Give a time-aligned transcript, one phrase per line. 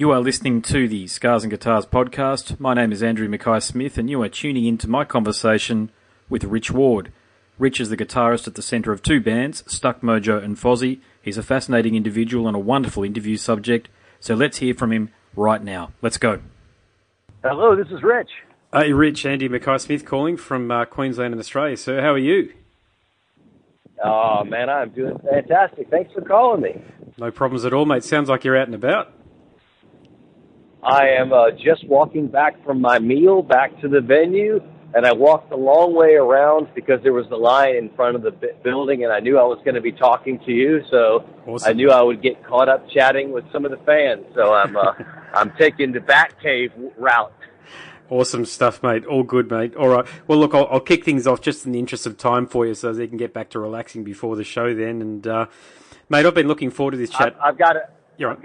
[0.00, 2.60] You are listening to the Scars and Guitars podcast.
[2.60, 5.90] My name is Andrew Mackay Smith, and you are tuning into my conversation
[6.28, 7.10] with Rich Ward.
[7.58, 11.00] Rich is the guitarist at the centre of two bands, Stuck Mojo and Fozzy.
[11.20, 13.88] He's a fascinating individual and a wonderful interview subject.
[14.20, 15.90] So let's hear from him right now.
[16.00, 16.42] Let's go.
[17.42, 18.30] Hello, this is Rich.
[18.72, 19.26] Hey, Rich.
[19.26, 21.76] Andy Mackay Smith calling from uh, Queensland and Australia.
[21.76, 22.52] Sir, how are you?
[24.04, 25.90] Oh man, I'm doing fantastic.
[25.90, 26.80] Thanks for calling me.
[27.18, 28.04] No problems at all, mate.
[28.04, 29.17] Sounds like you're out and about.
[30.82, 34.60] I am uh, just walking back from my meal back to the venue,
[34.94, 38.22] and I walked a long way around because there was the line in front of
[38.22, 41.24] the b- building, and I knew I was going to be talking to you, so
[41.46, 41.68] awesome.
[41.68, 44.24] I knew I would get caught up chatting with some of the fans.
[44.34, 44.92] So I'm uh,
[45.34, 47.32] I'm taking the Batcave route.
[48.10, 49.04] Awesome stuff, mate.
[49.04, 49.76] All good, mate.
[49.76, 50.06] All right.
[50.26, 52.74] Well, look, I'll, I'll, kick things off just in the interest of time for you,
[52.74, 54.72] so they can get back to relaxing before the show.
[54.72, 55.46] Then, and uh,
[56.08, 57.36] mate, I've been looking forward to this chat.
[57.36, 57.82] I've, I've got it.
[58.16, 58.42] You're on.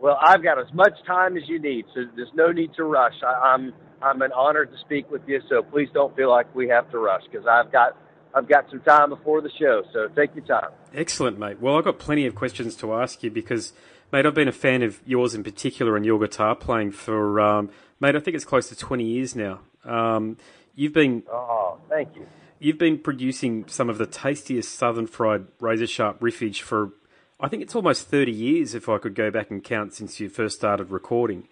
[0.00, 3.14] Well, I've got as much time as you need, so there's no need to rush.
[3.26, 6.68] I, I'm I'm an honor to speak with you, so please don't feel like we
[6.68, 7.96] have to rush because I've got
[8.34, 10.70] I've got some time before the show, so take your time.
[10.94, 11.60] Excellent, mate.
[11.60, 13.72] Well, I've got plenty of questions to ask you because,
[14.12, 17.70] mate, I've been a fan of yours in particular and your guitar playing for, um,
[18.00, 19.60] mate, I think it's close to 20 years now.
[19.84, 20.36] Um,
[20.74, 21.24] you've been.
[21.30, 22.26] Oh, thank you.
[22.60, 26.90] You've been producing some of the tastiest southern fried razor sharp riffage for
[27.40, 30.28] I think it's almost 30 years if I could go back and count since you
[30.28, 31.46] first started recording.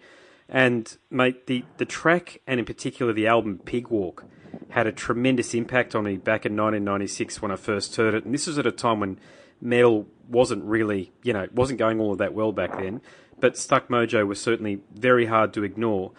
[0.49, 4.25] And, mate, the, the track, and in particular the album Pig Walk,
[4.69, 8.25] had a tremendous impact on me back in 1996 when I first heard it.
[8.25, 9.19] And this was at a time when
[9.61, 13.01] metal wasn't really, you know, wasn't going all of that well back then.
[13.39, 16.11] But Stuck Mojo was certainly very hard to ignore.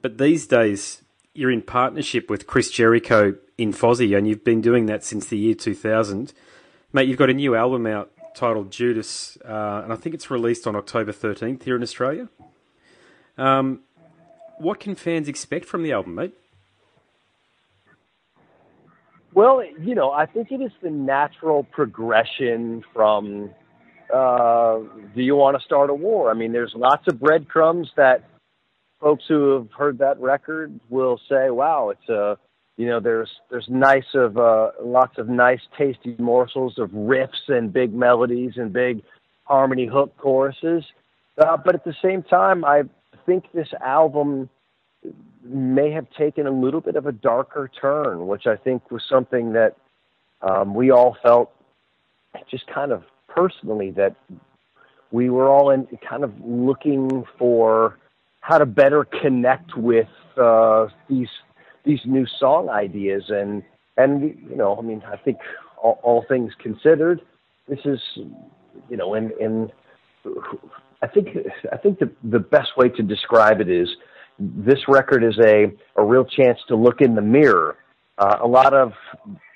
[0.00, 1.02] But these days,
[1.34, 5.38] you're in partnership with Chris Jericho in Fozzy, and you've been doing that since the
[5.38, 6.32] year 2000.
[6.92, 10.66] Mate, you've got a new album out titled Judas, uh, and I think it's released
[10.66, 12.28] on October 13th here in Australia.
[13.38, 13.80] Um,
[14.58, 16.34] what can fans expect from the album, mate?
[19.34, 23.50] Well, you know, I think it is the natural progression from
[24.12, 24.78] uh,
[25.14, 26.30] Do You Want to Start a War?
[26.30, 28.24] I mean, there's lots of breadcrumbs that
[29.00, 32.36] folks who have heard that record will say, wow, it's a
[32.76, 37.72] you know there's there's nice of uh, lots of nice tasty morsels of riffs and
[37.72, 39.02] big melodies and big
[39.44, 40.84] harmony hook choruses.
[41.38, 42.82] Uh, but at the same time i
[43.24, 44.48] think this album
[45.44, 49.54] may have taken a little bit of a darker turn which i think was something
[49.54, 49.76] that
[50.42, 51.50] um, we all felt
[52.50, 54.14] just kind of personally that
[55.10, 57.98] we were all in kind of looking for
[58.40, 61.28] how to better connect with uh, these
[61.84, 63.62] these new song ideas and
[63.96, 65.38] and you know I mean I think
[65.82, 67.20] all, all things considered
[67.68, 68.00] this is
[68.88, 69.70] you know in in
[71.02, 71.28] I think
[71.72, 73.88] I think the the best way to describe it is
[74.38, 77.76] this record is a a real chance to look in the mirror.
[78.18, 78.92] Uh, a lot of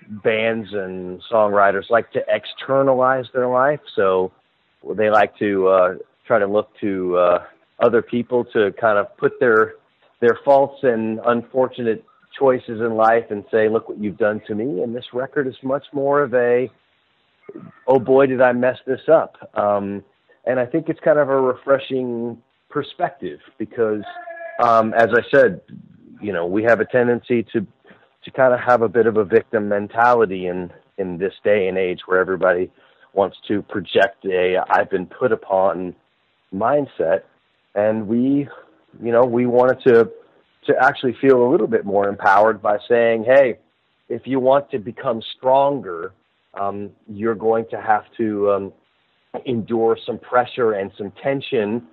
[0.09, 4.33] bands and songwriters like to externalize their life, so
[4.97, 5.95] they like to uh,
[6.27, 7.45] try to look to uh,
[7.81, 9.75] other people to kind of put their
[10.21, 12.05] their faults and unfortunate
[12.39, 14.83] choices in life and say, look what you've done to me.
[14.83, 16.71] And this record is much more of a,
[17.87, 19.37] oh boy, did I mess this up.
[19.55, 20.05] Um,
[20.45, 24.03] and I think it's kind of a refreshing perspective because,
[24.63, 25.61] um, as I said,
[26.21, 27.67] you know, we have a tendency to,
[28.25, 31.77] to kind of have a bit of a victim mentality in, in this day and
[31.77, 32.71] age where everybody
[33.13, 35.95] wants to project a I've been put upon
[36.55, 37.23] mindset.
[37.75, 38.49] And we,
[39.03, 40.11] you know, we wanted to
[40.67, 43.59] to actually feel a little bit more empowered by saying, hey,
[44.09, 46.13] if you want to become stronger,
[46.55, 48.73] um, you're going to have to um,
[49.45, 51.87] endure some pressure and some tension.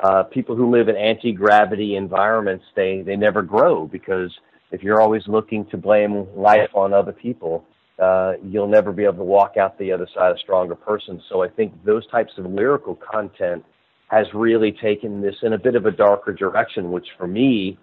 [0.00, 4.32] Uh, people who live in anti-gravity environments, they, they never grow because
[4.70, 7.64] if you're always looking to blame life on other people,
[7.98, 11.20] uh, you'll never be able to walk out the other side a stronger person.
[11.28, 13.64] So I think those types of lyrical content
[14.08, 17.78] has really taken this in a bit of a darker direction, which for me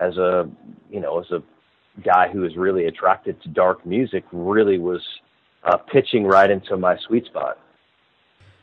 [0.00, 0.48] as a
[0.90, 1.42] you know as a
[2.02, 5.02] guy who is really attracted to dark music really was
[5.64, 7.58] uh, pitching right into my sweet spot.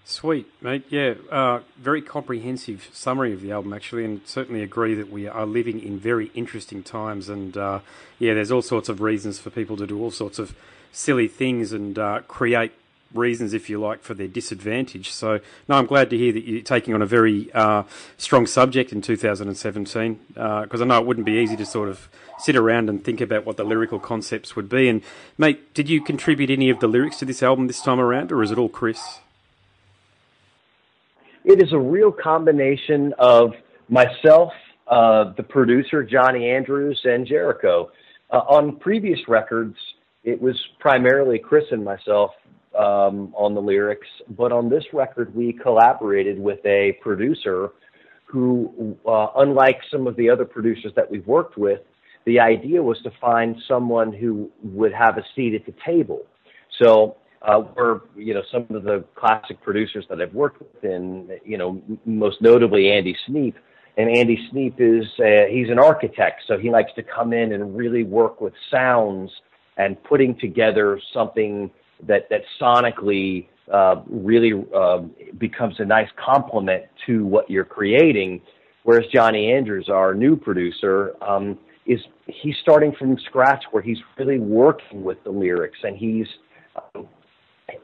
[0.03, 0.85] Sweet, mate.
[0.89, 5.45] Yeah, uh, very comprehensive summary of the album, actually, and certainly agree that we are
[5.45, 7.27] living in very interesting times.
[7.27, 7.81] And uh,
[8.17, 10.55] yeah, there's all sorts of reasons for people to do all sorts of
[10.93, 12.71] silly things and uh, create
[13.13, 15.11] reasons, if you like, for their disadvantage.
[15.11, 17.83] So, no, I'm glad to hear that you're taking on a very uh,
[18.17, 22.09] strong subject in 2017 because uh, I know it wouldn't be easy to sort of
[22.39, 24.89] sit around and think about what the lyrical concepts would be.
[24.89, 25.01] And,
[25.37, 28.43] mate, did you contribute any of the lyrics to this album this time around, or
[28.43, 29.19] is it all Chris?
[31.43, 33.53] It is a real combination of
[33.87, 34.51] myself,
[34.87, 37.89] uh, the producer Johnny Andrews, and Jericho.
[38.29, 39.77] Uh, on previous records,
[40.25, 42.31] it was primarily Chris and myself
[42.77, 47.69] um, on the lyrics, but on this record, we collaborated with a producer
[48.25, 51.79] who, uh, unlike some of the other producers that we've worked with,
[52.25, 56.23] the idea was to find someone who would have a seat at the table.
[56.81, 61.29] So uh, we're, you know, some of the classic producers that I've worked with, and
[61.45, 63.55] you know, most notably Andy Sneap.
[63.95, 65.05] And Andy Sneap is
[65.49, 69.31] he's an architect, so he likes to come in and really work with sounds
[69.77, 71.71] and putting together something
[72.05, 74.99] that that sonically uh, really uh,
[75.37, 78.41] becomes a nice complement to what you're creating.
[78.83, 84.39] Whereas Johnny Andrews, our new producer, um, is he's starting from scratch, where he's really
[84.39, 86.27] working with the lyrics, and he's,
[86.95, 87.07] um,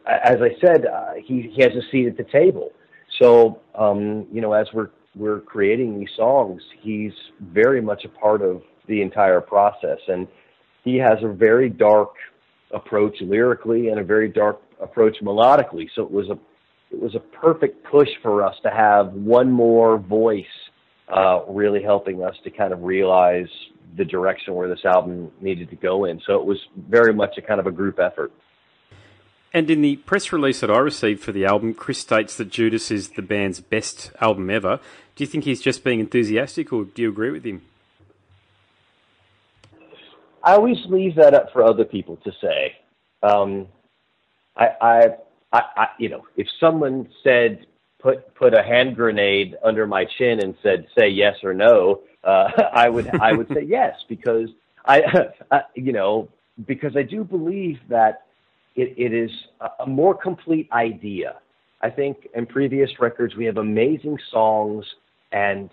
[0.07, 2.71] as I said, uh, he he has a seat at the table.
[3.21, 8.41] So um, you know, as we're we're creating these songs, he's very much a part
[8.41, 10.27] of the entire process, and
[10.83, 12.15] he has a very dark
[12.73, 15.87] approach lyrically and a very dark approach melodically.
[15.95, 16.37] So it was a
[16.91, 20.45] it was a perfect push for us to have one more voice
[21.09, 23.47] uh, really helping us to kind of realize
[23.97, 26.21] the direction where this album needed to go in.
[26.25, 28.31] So it was very much a kind of a group effort.
[29.53, 32.89] And in the press release that I received for the album, Chris states that Judas
[32.89, 34.79] is the band's best album ever.
[35.15, 37.61] Do you think he's just being enthusiastic, or do you agree with him?
[40.43, 42.75] I always leave that up for other people to say.
[43.23, 43.67] Um,
[44.57, 45.01] I, I,
[45.53, 47.65] I, I, you know, if someone said
[47.99, 52.51] put put a hand grenade under my chin and said say yes or no, uh,
[52.73, 54.49] I would I would say yes because
[54.85, 56.27] I, you know,
[56.67, 58.25] because I do believe that
[58.75, 59.31] it, it is
[59.61, 61.37] a, a more complete idea.
[61.81, 64.85] I think in previous records we have amazing songs
[65.31, 65.69] and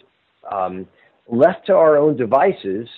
[0.50, 0.86] um,
[1.28, 2.88] left to our own devices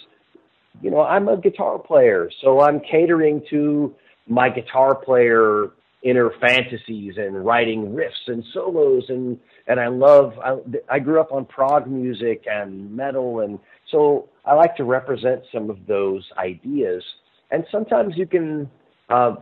[0.80, 3.94] you know, I'm a guitar player, so I'm catering to
[4.28, 5.70] my guitar player
[6.02, 9.38] inner fantasies and writing riffs and solos and
[9.68, 10.56] and I love I,
[10.90, 13.60] I grew up on prog music and metal and
[13.92, 17.04] so I like to represent some of those ideas.
[17.50, 18.68] And sometimes you can
[19.08, 19.36] uh,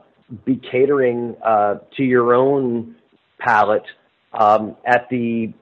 [0.45, 2.97] be catering uh, to your own
[3.39, 3.87] palette
[4.33, 5.53] um, at the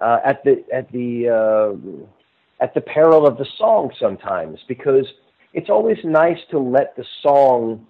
[0.00, 2.04] uh, at the at the uh,
[2.60, 5.06] at the peril of the song sometimes because
[5.52, 7.86] it's always nice to let the song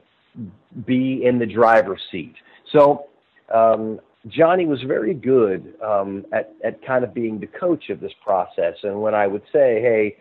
[0.86, 2.34] be in the driver's seat.
[2.72, 3.06] So
[3.52, 8.12] um, Johnny was very good um, at at kind of being the coach of this
[8.22, 8.74] process.
[8.82, 10.16] And when I would say, "Hey,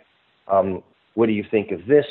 [0.48, 2.06] um, what do you think of this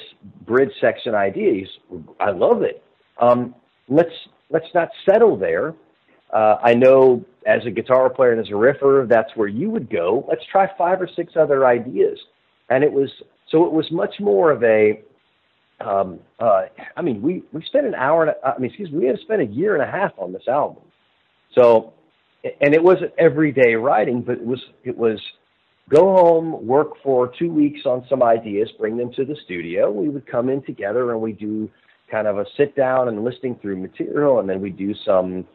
[0.47, 2.83] bridge section idea?" He's, "I love it.
[3.21, 3.55] Um,
[3.89, 4.15] let's
[4.51, 5.75] let's not settle there.
[6.33, 9.89] Uh, I know as a guitar player and as a riffer, that's where you would
[9.91, 10.25] go.
[10.29, 12.19] Let's try five or six other ideas."
[12.71, 13.11] And it was
[13.51, 15.01] so it was much more of a
[15.81, 16.63] um, uh,
[16.97, 18.23] I mean, we we spent an hour.
[18.23, 20.33] And a, I mean, excuse me, we had spent a year and a half on
[20.33, 20.83] this album.
[21.55, 21.93] So,
[22.61, 25.21] and it wasn't everyday writing, but it was it was
[25.89, 29.91] go home, work for two weeks on some ideas, bring them to the studio.
[29.91, 31.71] We would come in together and we do
[32.11, 35.47] kind of a sit down and listening through material, and then we do some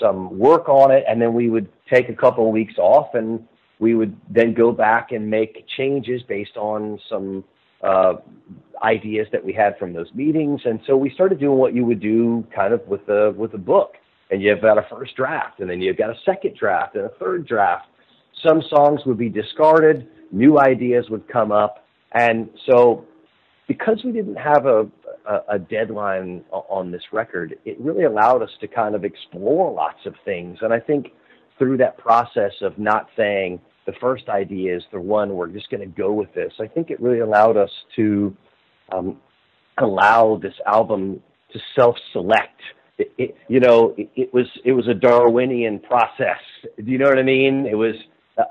[0.00, 3.46] some work on it, and then we would take a couple of weeks off, and
[3.78, 7.44] we would then go back and make changes based on some
[7.82, 8.14] uh,
[8.82, 12.00] ideas that we had from those meetings, and so we started doing what you would
[12.00, 13.94] do kind of with a with a book.
[14.30, 17.08] And you've got a first draft, and then you've got a second draft and a
[17.18, 17.86] third draft.
[18.46, 23.06] Some songs would be discarded, new ideas would come up, and so
[23.68, 24.88] because we didn't have a,
[25.28, 30.04] a, a deadline on this record, it really allowed us to kind of explore lots
[30.06, 30.58] of things.
[30.62, 31.08] And I think
[31.58, 35.80] through that process of not saying the first idea is the one we're just going
[35.80, 38.34] to go with this, I think it really allowed us to
[38.90, 39.18] um,
[39.76, 41.22] allow this album
[41.52, 42.60] to self-select.
[42.96, 46.40] It, it, you know, it, it, was it was a Darwinian process.
[46.76, 47.66] Do you know what I mean?
[47.66, 47.94] It was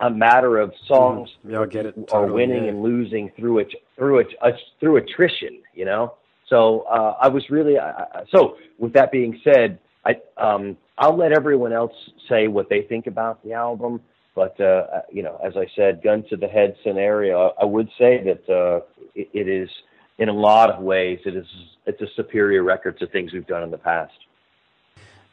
[0.02, 1.96] a matter of songs mm, yeah, get it.
[1.96, 2.70] Totally, are winning yeah.
[2.70, 5.62] and losing through it through it uh, through attrition.
[5.74, 6.16] You know,
[6.50, 7.92] so uh, I was really uh,
[8.36, 8.58] so.
[8.78, 11.94] With that being said, I um, I'll let everyone else
[12.30, 14.02] say what they think about the album.
[14.36, 18.24] But uh, you know, as I said, gun to the head scenario, I would say
[18.24, 18.82] that uh,
[19.16, 19.70] it, it is
[20.18, 21.46] in a lot of ways, it is
[21.86, 24.14] it's a superior record to things we've done in the past.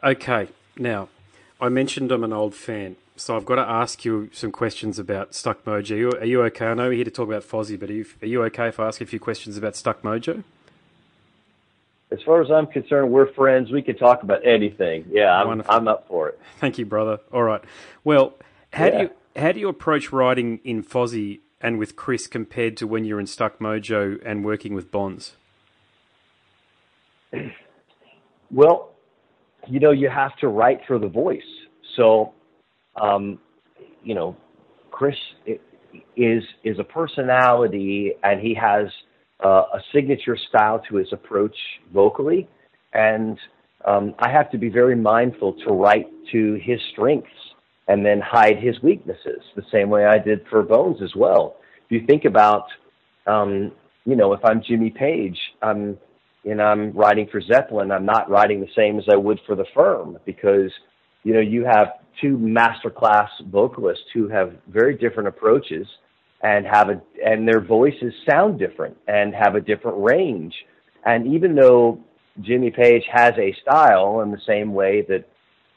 [0.03, 1.09] Okay, now
[1.61, 5.35] I mentioned I'm an old fan, so I've got to ask you some questions about
[5.35, 5.93] Stuck Mojo.
[5.93, 6.67] Are you, are you okay?
[6.67, 8.81] I know we're here to talk about Fozzy, but are you, are you okay if
[8.81, 10.43] I ask a few questions about Stuck Mojo?
[12.11, 13.71] As far as I'm concerned, we're friends.
[13.71, 15.07] We can talk about anything.
[15.11, 16.41] Yeah, I'm, I'm up for it.
[16.61, 17.19] Thank you, brother.
[17.33, 17.63] All right.
[18.05, 18.35] Well,
[18.73, 18.91] how yeah.
[18.91, 23.05] do you how do you approach writing in Fozzy and with Chris compared to when
[23.05, 25.33] you're in Stuck Mojo and working with Bonz?
[28.51, 28.91] Well,
[29.67, 31.43] you know, you have to write for the voice.
[31.97, 32.34] So,
[33.01, 33.39] um,
[34.03, 34.37] you know,
[34.91, 35.17] Chris
[36.17, 38.89] is is a personality, and he has
[39.45, 41.57] uh, a signature style to his approach
[41.93, 42.49] vocally,
[42.93, 43.39] and
[43.85, 47.29] um, I have to be very mindful to write to his strengths
[47.89, 51.57] and then hide his weaknesses, the same way I did for Bonz as well.
[51.85, 52.65] If you think about,
[53.27, 53.73] um,
[54.07, 55.99] you know, if I'm Jimmy Page, I'm
[56.47, 59.65] and I'm writing for Zeppelin, I'm not writing the same as I would for the
[59.75, 60.71] firm because,
[61.23, 61.89] you know, you have
[62.21, 65.87] two masterclass vocalists who have very different approaches
[66.43, 70.55] and have a, and their voices sound different and have a different range.
[71.07, 71.99] And even though
[72.41, 75.25] Jimmy Page has a style in the same way that,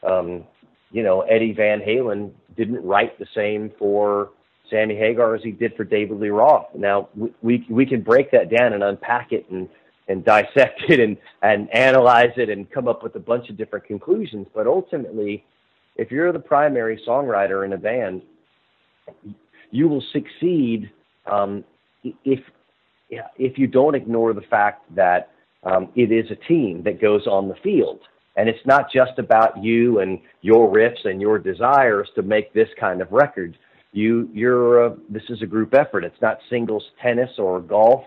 [0.04, 0.44] um,
[0.92, 4.32] you know, Eddie Van Halen didn't write the same for
[4.70, 6.68] Sammy Hagar as he did for David Lee Roth.
[6.76, 9.70] Now we, we, we can break that down and unpack it and
[10.10, 13.86] and dissect it and, and analyze it and come up with a bunch of different
[13.86, 14.48] conclusions.
[14.54, 15.44] But ultimately,
[15.98, 18.22] if you're the primary songwriter in a band,
[19.72, 20.92] you will succeed
[21.26, 21.64] um,
[22.24, 22.40] if
[23.10, 25.32] if you don't ignore the fact that
[25.64, 28.00] um, it is a team that goes on the field.
[28.36, 32.68] And it's not just about you and your riffs and your desires to make this
[32.80, 33.58] kind of record.
[33.94, 36.04] You, you're, this is a group effort.
[36.04, 38.04] It's not singles tennis or golf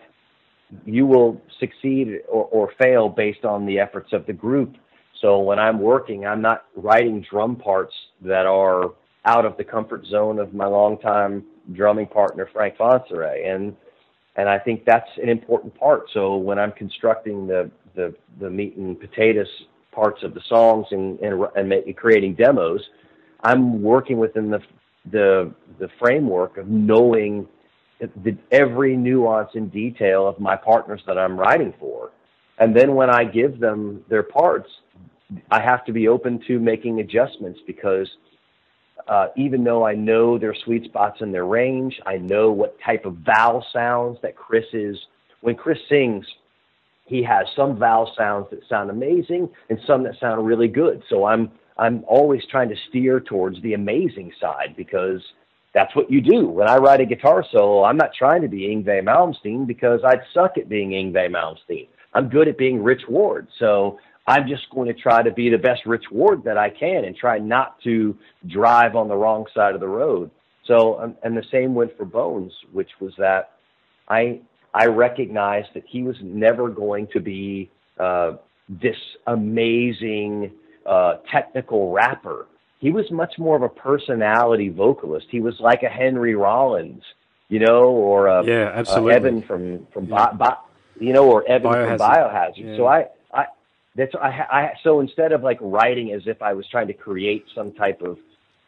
[0.85, 4.77] you will succeed or, or fail based on the efforts of the group.
[5.21, 8.93] So when I'm working, I'm not writing drum parts that are
[9.25, 13.77] out of the comfort zone of my longtime drumming partner Frank Fontsere, and
[14.37, 16.05] and I think that's an important part.
[16.13, 19.49] So when I'm constructing the the, the meat and potatoes
[19.93, 22.81] parts of the songs and and, and creating demos,
[23.43, 24.61] I'm working within the
[25.11, 27.47] the the framework of knowing
[28.01, 32.11] the, every nuance and detail of my partners that I'm writing for.
[32.59, 34.69] And then when I give them their parts,
[35.51, 38.09] I have to be open to making adjustments because
[39.09, 43.05] uh, even though I know their sweet spots and their range, I know what type
[43.05, 44.97] of vowel sounds that Chris is.
[45.41, 46.27] When Chris sings,
[47.07, 51.03] he has some vowel sounds that sound amazing and some that sound really good.
[51.09, 55.23] So I'm I'm always trying to steer towards the amazing side because
[55.73, 56.47] that's what you do.
[56.47, 60.21] When I write a guitar solo, I'm not trying to be Yngwie Malmsteen because I'd
[60.35, 61.89] suck at being Yngwie Malmsteen.
[62.13, 63.49] I'm good at being Rich Ward.
[63.59, 67.05] So I'm just going to try to be the best Rich Ward that I can
[67.05, 70.31] and try not to drive on the wrong side of the road.
[70.67, 73.53] So, um, and the same went for Bonz, which was that
[74.09, 74.41] I,
[74.73, 78.33] I recognized that he was never going to be uh,
[78.69, 78.97] this
[79.27, 80.53] amazing
[80.87, 82.47] uh, technical rapper
[82.81, 85.27] he was much more of a personality vocalist.
[85.31, 87.03] He was like a Henry Rollins,
[87.49, 89.13] you know, or a, yeah, absolutely.
[89.13, 90.33] Uh, Evan from from yeah.
[90.33, 90.57] Bi- Bi-
[90.99, 91.89] you know, or Evan Biohazard.
[91.89, 92.53] from Biohazard.
[92.57, 92.77] Yeah.
[92.77, 93.07] So I
[93.97, 97.45] that's I I so instead of like writing as if I was trying to create
[97.55, 98.19] some type of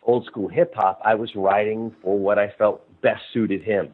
[0.02, 3.93] old school hip hop, I was writing for what I felt best suited him.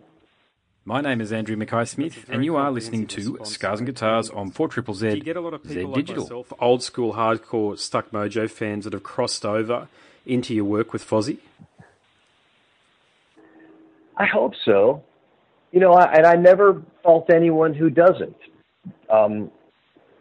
[0.85, 4.50] My name is Andrew Mackay Smith, and you are listening to Scars and Guitars on
[4.50, 6.23] 4 Triple Z, get a lot of people Z Digital.
[6.23, 9.88] Like myself, old school hardcore Stuck Mojo fans that have crossed over
[10.25, 11.38] into your work with Fozzy?
[14.16, 15.02] I hope so.
[15.73, 18.37] You know, I, and I never fault anyone who doesn't.
[19.11, 19.50] Um,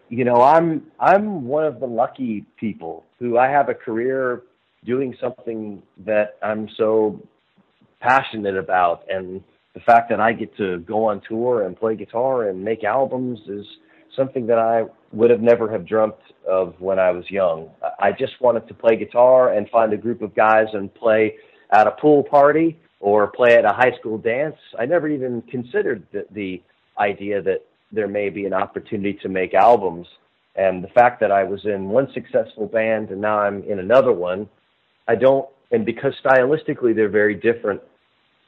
[0.09, 4.43] you know, I'm I'm one of the lucky people who I have a career
[4.85, 7.21] doing something that I'm so
[7.99, 12.49] passionate about, and the fact that I get to go on tour and play guitar
[12.49, 13.65] and make albums is
[14.15, 16.15] something that I would have never have dreamt
[16.49, 17.69] of when I was young.
[17.99, 21.35] I just wanted to play guitar and find a group of guys and play
[21.71, 24.55] at a pool party or play at a high school dance.
[24.79, 26.63] I never even considered the, the
[26.97, 30.07] idea that there may be an opportunity to make albums.
[30.55, 34.11] And the fact that I was in one successful band and now I'm in another
[34.11, 34.49] one,
[35.07, 37.81] I don't, and because stylistically they're very different,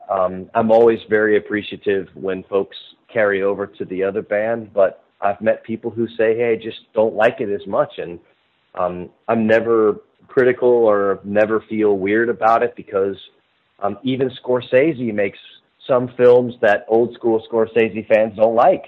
[0.10, 2.76] um, I'm always very appreciative when folks
[3.14, 4.74] carry over to the other band.
[4.74, 8.20] But I've met people who say, "Hey, I just don't like it as much," and
[8.76, 13.18] um, I'm never critical or never feel weird about it because
[13.80, 15.40] um, even Scorsese makes
[15.88, 18.86] some films that old school Scorsese fans don't like,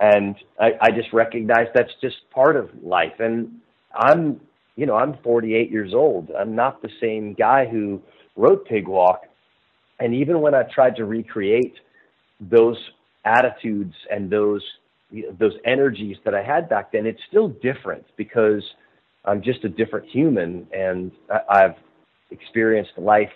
[0.00, 3.20] and I, I just recognize that's just part of life.
[3.20, 3.60] And
[3.94, 4.40] I'm,
[4.76, 6.30] you know, I'm 48 years old.
[6.36, 8.02] I'm not the same guy who
[8.36, 9.22] wrote Pig Walk,
[10.00, 11.74] and even when I tried to recreate
[12.40, 12.76] those
[13.24, 14.62] attitudes and those
[15.38, 18.62] those energies that I had back then, it's still different because
[19.24, 21.12] I'm just a different human and
[21.48, 21.76] I've
[22.30, 23.30] experienced life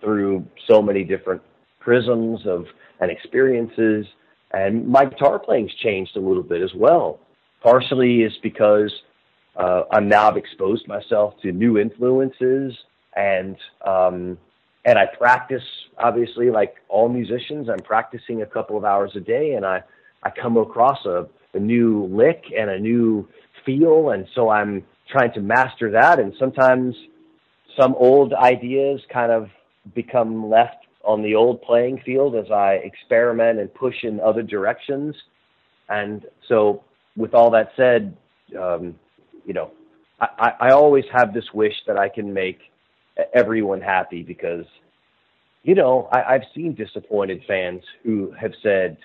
[0.00, 1.42] through so many different
[1.78, 2.66] prisms of
[3.00, 4.06] and experiences.
[4.52, 7.20] And my guitar playing's changed a little bit as well.
[7.62, 8.92] Partially is because
[9.56, 12.76] uh, I'm now I've exposed myself to new influences
[13.16, 14.38] and um,
[14.84, 15.62] and I practice
[15.98, 17.68] obviously like all musicians.
[17.68, 19.82] I'm practicing a couple of hours a day, and I
[20.22, 23.28] I come across a, a new lick and a new
[23.64, 26.18] feel, and so I'm trying to master that.
[26.18, 26.94] And sometimes
[27.78, 29.48] some old ideas kind of
[29.94, 35.14] become left on the old playing field as I experiment and push in other directions.
[35.88, 36.84] And so,
[37.16, 38.16] with all that said,
[38.58, 38.94] um,
[39.44, 39.72] you know,
[40.20, 42.58] I, I always have this wish that I can make
[43.34, 44.64] everyone happy because,
[45.62, 48.98] you know, I, I've seen disappointed fans who have said,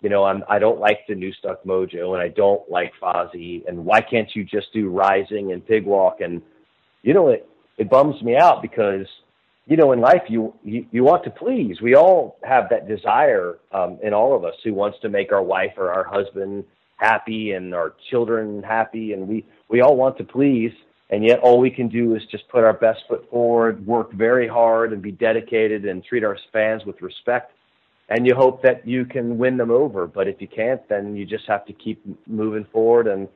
[0.00, 3.66] you know, I'm I don't like the new Stuck Mojo and I don't like Fozzy
[3.66, 6.20] and why can't you just do Rising and pig walk?
[6.20, 6.42] and
[7.02, 9.06] you know it it bums me out because
[9.68, 11.80] you know in life you you, you want to please.
[11.80, 15.42] We all have that desire um, in all of us who wants to make our
[15.42, 16.64] wife or our husband
[16.96, 20.72] happy and our children happy and we we all want to please
[21.10, 24.48] and yet all we can do is just put our best foot forward, work very
[24.48, 27.52] hard and be dedicated and treat our fans with respect
[28.08, 30.06] and you hope that you can win them over.
[30.06, 33.28] But if you can't, then you just have to keep moving forward and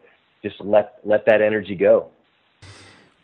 [0.43, 2.09] just let let that energy go.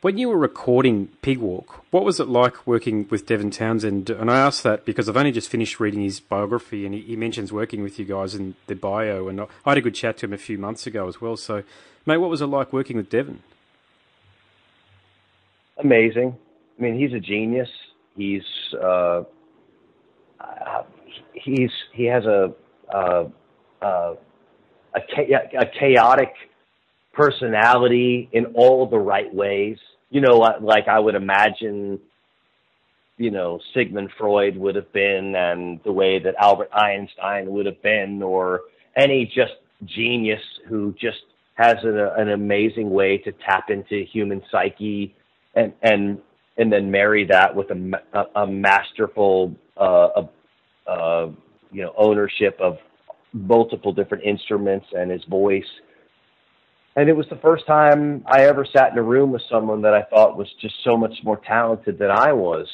[0.01, 4.11] When you were recording Pig Walk, what was it like working with Devin Townsend?
[4.11, 7.17] And I ask that because I've only just finished reading his biography, and he, he
[7.17, 9.27] mentions working with you guys in the bio.
[9.27, 11.37] And I had a good chat to him a few months ago as well.
[11.37, 11.65] So,
[12.07, 13.41] mate, what was it like working with Devin?
[15.79, 16.37] Amazing.
[16.79, 17.69] I mean, he's a genius.
[18.17, 18.45] He's
[18.81, 19.25] uh,
[21.33, 22.55] he's he has a
[22.95, 23.27] a,
[23.83, 24.15] a,
[24.95, 26.35] a chaotic
[27.19, 29.77] personality in all the right ways.
[30.11, 31.99] You know, like I would imagine,
[33.19, 37.83] you know, Sigmund Freud would have been, and the way that Albert Einstein would have
[37.83, 38.61] been, or
[38.97, 39.53] any just
[39.85, 41.19] genius who just
[41.55, 45.15] has an, an amazing way to tap into human psyche
[45.55, 46.19] and and
[46.57, 50.23] and then marry that with a, a, a masterful uh,
[50.87, 51.27] uh,
[51.73, 52.79] you know ownership of
[53.33, 55.69] multiple different instruments and his voice.
[56.99, 59.95] And it was the first time I ever sat in a room with someone that
[59.95, 62.67] I thought was just so much more talented than I was,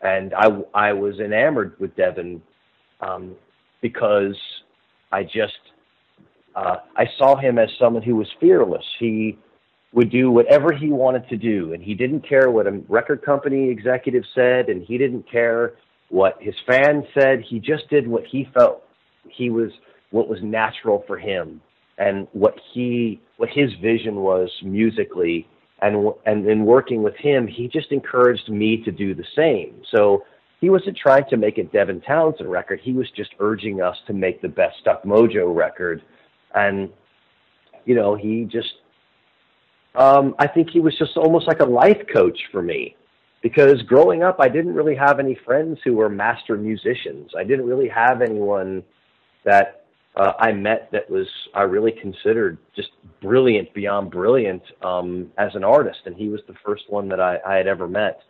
[0.00, 2.40] and I I was enamored with Devin
[3.02, 3.36] um,
[3.82, 4.34] because
[5.12, 5.58] I just
[6.56, 8.86] uh, I saw him as someone who was fearless.
[8.98, 9.38] He
[9.92, 13.68] would do whatever he wanted to do, and he didn't care what a record company
[13.68, 15.74] executive said, and he didn't care
[16.08, 17.42] what his fans said.
[17.46, 18.82] He just did what he felt
[19.28, 19.72] he was
[20.10, 21.60] what was natural for him
[21.98, 25.48] and what he what his vision was musically
[25.80, 29.80] and and in working with him he just encouraged me to do the same.
[29.94, 30.24] So
[30.60, 32.80] he wasn't trying to make a Devin Townsend record.
[32.82, 36.02] He was just urging us to make the best Stuck Mojo record.
[36.54, 36.90] And
[37.86, 38.74] you know he just
[39.94, 42.96] um I think he was just almost like a life coach for me.
[43.40, 47.30] Because growing up, I didn't really have any friends who were master musicians.
[47.38, 48.82] I didn't really have anyone
[49.44, 49.84] that
[50.16, 52.90] uh, I met that was I really considered just
[53.20, 57.38] brilliant beyond brilliant um, as an artist, and he was the first one that I,
[57.46, 58.20] I had ever met.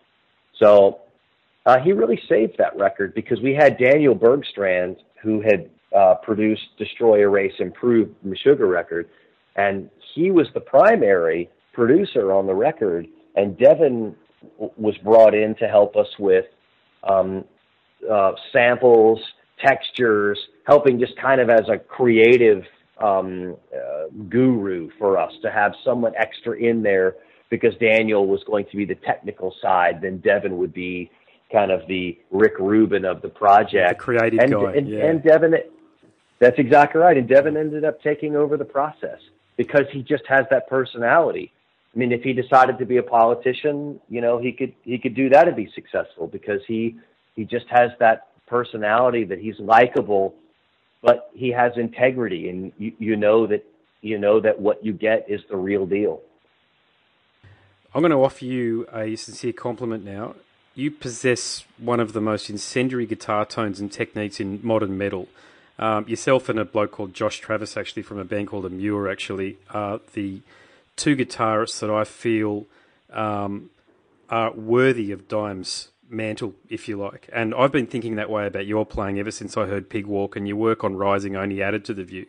[0.59, 1.01] So
[1.67, 6.63] uh, he really saved that record because we had Daniel Bergstrand who had uh, produced
[6.79, 9.09] Destroy, Erase, Improve, Meshuggah record,
[9.57, 13.07] and he was the primary producer on the record.
[13.37, 14.15] And Devin
[14.77, 16.47] was brought in to help us with
[17.09, 17.45] um,
[18.11, 19.21] uh, samples,
[19.65, 22.63] textures, helping just kind of as a creative
[23.03, 27.15] um, uh, guru for us to have someone extra in there
[27.49, 31.11] because Daniel was going to be the technical side, then Devin would be
[31.51, 33.99] kind of the Rick Rubin of the project.
[33.99, 34.73] The creative and, guy.
[34.75, 35.07] And, yeah.
[35.07, 35.55] and Devin,
[36.39, 37.17] that's exactly right.
[37.17, 39.21] And Devin ended up taking over the process
[39.57, 41.51] because he just has that personality.
[41.95, 45.15] I mean, if he decided to be a politician, you know, he could he could
[45.15, 46.97] do that and be successful because he
[47.35, 50.35] he just has that personality that he's likable,
[51.09, 53.65] but he has integrity, and you, you know that
[54.03, 56.21] you know that what you get is the real deal.
[57.95, 60.35] I'm going to offer you a sincere compliment now.
[60.75, 65.29] You possess one of the most incendiary guitar tones and techniques in modern metal.
[65.79, 69.57] Um, yourself and a bloke called Josh Travis, actually from a band called Emmure, actually
[69.71, 70.43] are the
[70.97, 72.67] two guitarists that I feel
[73.15, 73.71] um,
[74.29, 77.29] are worthy of Dime's mantle, if you like.
[77.33, 80.37] And I've been thinking that way about your playing ever since I heard Pig Walk,
[80.37, 82.27] and your work on Rising only added to the view.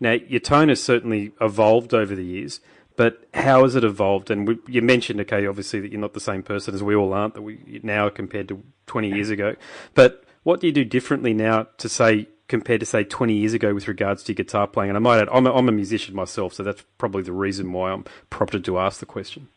[0.00, 2.60] Now, your tone has certainly evolved over the years,
[2.96, 4.30] but how has it evolved?
[4.30, 7.12] And we, you mentioned, okay, obviously that you're not the same person as we all
[7.12, 9.54] aren't that we now compared to 20 years ago.
[9.94, 13.74] But what do you do differently now to say compared to say 20 years ago
[13.74, 14.90] with regards to your guitar playing?
[14.90, 17.72] And I might add, I'm a, I'm a musician myself, so that's probably the reason
[17.72, 19.48] why I'm prompted to ask the question.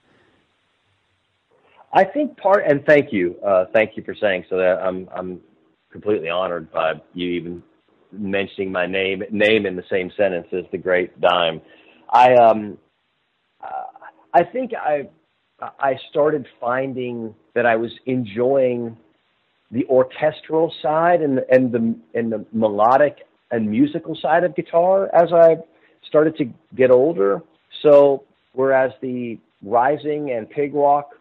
[1.94, 4.58] I think part, and thank you, uh, thank you for saying so.
[4.58, 5.42] That I'm I'm
[5.92, 7.64] completely honored by you even
[8.12, 11.62] mentioning my name name in the same sentence as the great Dime.
[12.10, 12.78] I um
[13.62, 13.84] uh,
[14.34, 15.10] I think I
[15.80, 18.98] I started finding that I was enjoying
[19.70, 23.18] the orchestral side and and the and the melodic
[23.52, 25.58] and musical side of guitar as I
[26.08, 27.42] started to get older.
[27.82, 28.24] So
[28.54, 31.12] whereas the rising and pig walk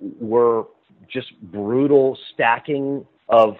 [0.00, 0.64] were
[1.08, 3.56] just brutal stacking of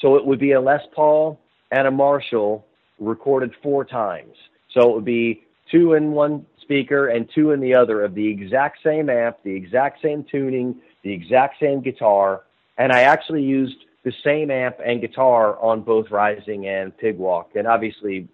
[0.00, 1.38] so it would be a Les Paul
[1.70, 2.64] and a Marshall
[3.00, 4.34] recorded four times.
[4.72, 8.26] So it would be two in one speaker and two in the other of the
[8.26, 12.42] exact same amp, the exact same tuning, the exact same guitar,
[12.76, 17.56] and I actually used the same amp and guitar on both Rising and Pigwalk.
[17.56, 18.28] And obviously,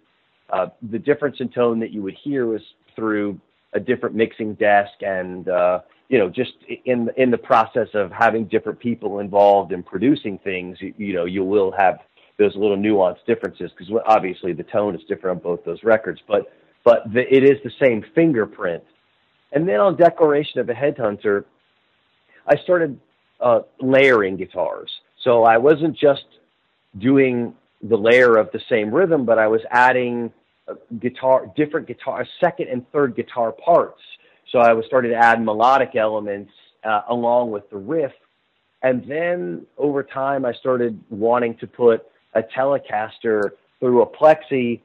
[0.51, 2.61] uh, the difference in tone that you would hear was
[2.95, 3.39] through
[3.73, 6.53] a different mixing desk and uh, you know just
[6.85, 11.25] in in the process of having different people involved in producing things you, you know
[11.25, 11.99] you will have
[12.37, 16.53] those little nuanced differences because obviously the tone is different on both those records but
[16.83, 18.83] but the, it is the same fingerprint
[19.51, 21.45] and then on declaration of a headhunter
[22.47, 22.99] i started
[23.41, 24.91] uh, layering guitars
[25.25, 26.25] so I wasn't just
[26.97, 30.31] doing the layer of the same rhythm, but I was adding
[30.67, 33.99] uh, guitar, different guitar, second and third guitar parts.
[34.55, 36.49] So I was starting to add melodic elements
[36.85, 38.13] uh, along with the riff.
[38.83, 43.49] And then over time, I started wanting to put a Telecaster
[43.81, 44.79] through a plexi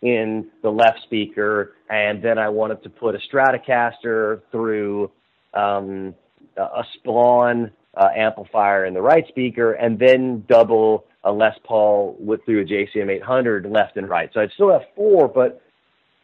[0.00, 5.10] in the left speaker, and then I wanted to put a Stratocaster through
[5.52, 6.14] um,
[6.56, 12.42] a Splawn uh, amplifier in the right speaker, and then double a Les Paul with
[12.46, 14.30] through a JCM 800 left and right.
[14.32, 15.60] So I'd still have four, but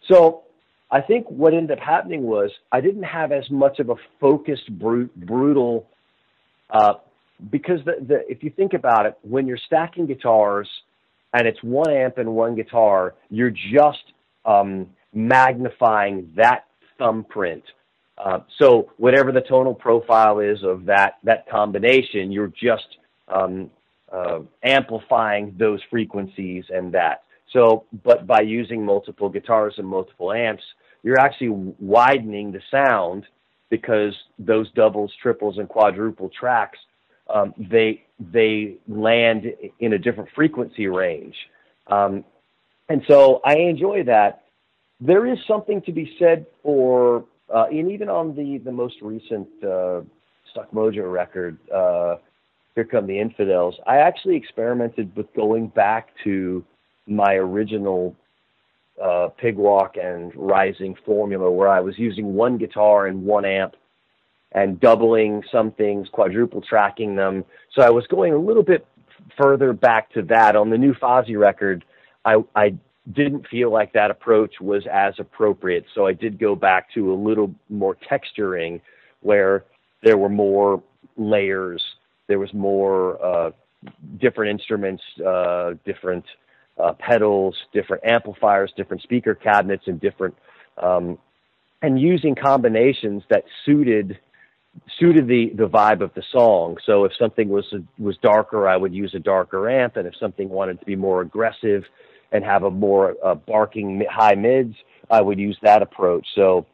[0.08, 0.44] so
[0.96, 4.68] I think what ended up happening was I didn't have as much of a focused,
[4.78, 5.86] brute, brutal,
[6.70, 6.94] uh,
[7.50, 10.68] because the, the if you think about it, when you're stacking guitars
[11.34, 14.04] and it's one amp and one guitar, you're just
[14.44, 16.64] um, magnifying that
[16.98, 17.62] thumbprint
[18.18, 22.96] uh, so whatever the tonal profile is of that that combination, you're just
[23.28, 23.70] um,
[24.10, 27.24] uh, amplifying those frequencies and that.
[27.52, 30.62] So, but by using multiple guitars and multiple amps,
[31.06, 33.24] you're actually widening the sound
[33.70, 36.78] because those doubles, triples, and quadruple tracks
[37.32, 39.44] um, they they land
[39.78, 41.36] in a different frequency range,
[41.86, 42.24] um,
[42.88, 44.42] and so I enjoy that.
[45.00, 49.48] There is something to be said for uh, and even on the the most recent
[49.62, 50.00] uh,
[50.50, 52.16] Stuck Mojo record, uh,
[52.74, 56.64] "Here Come the Infidels," I actually experimented with going back to
[57.06, 58.16] my original
[59.02, 63.74] uh, pig walk and rising formula, where I was using one guitar and one amp,
[64.52, 67.44] and doubling some things, quadruple tracking them.
[67.74, 68.86] So I was going a little bit
[69.40, 71.84] further back to that on the new Fozzy record.
[72.24, 72.76] I, I
[73.12, 75.84] didn't feel like that approach was as appropriate.
[75.94, 78.80] So I did go back to a little more texturing
[79.20, 79.64] where
[80.02, 80.82] there were more
[81.16, 81.82] layers,
[82.26, 83.50] there was more uh,
[84.18, 86.24] different instruments, uh, different
[86.82, 90.34] uh, pedals, different amplifiers, different speaker cabinets, and different
[90.82, 91.18] um,
[91.82, 94.18] and using combinations that suited
[94.98, 96.76] suited the the vibe of the song.
[96.84, 97.64] So if something was
[97.98, 101.20] was darker, I would use a darker amp, and if something wanted to be more
[101.20, 101.84] aggressive,
[102.32, 104.74] and have a more uh, barking high mids,
[105.10, 106.26] I would use that approach.
[106.34, 106.66] So,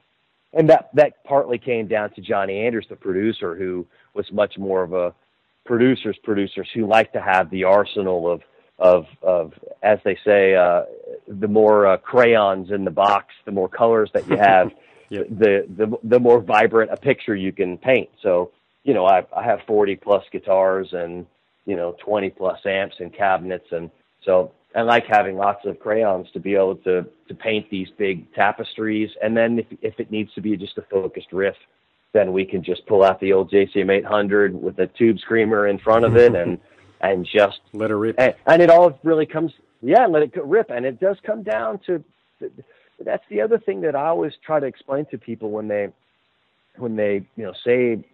[0.52, 4.82] and that that partly came down to Johnny Andrews, the producer, who was much more
[4.82, 5.14] of a
[5.64, 8.42] producers producers who like to have the arsenal of
[8.78, 10.82] of of as they say, uh,
[11.28, 14.70] the more uh, crayons in the box, the more colors that you have,
[15.08, 15.26] yep.
[15.28, 18.08] the the the more vibrant a picture you can paint.
[18.22, 18.50] So,
[18.84, 21.26] you know, I I have 40 plus guitars and
[21.66, 23.90] you know 20 plus amps and cabinets and
[24.24, 28.32] so I like having lots of crayons to be able to to paint these big
[28.34, 29.10] tapestries.
[29.22, 31.56] And then if if it needs to be just a focused riff,
[32.12, 35.78] then we can just pull out the old JCM 800 with a tube screamer in
[35.78, 36.58] front of it and
[37.02, 38.16] and just let it rip.
[38.18, 40.70] And, and it all really comes yeah, let it rip.
[40.70, 42.02] And it does come down to
[43.04, 45.88] that's the other thing that I always try to explain to people when they
[46.76, 48.04] when they you know say,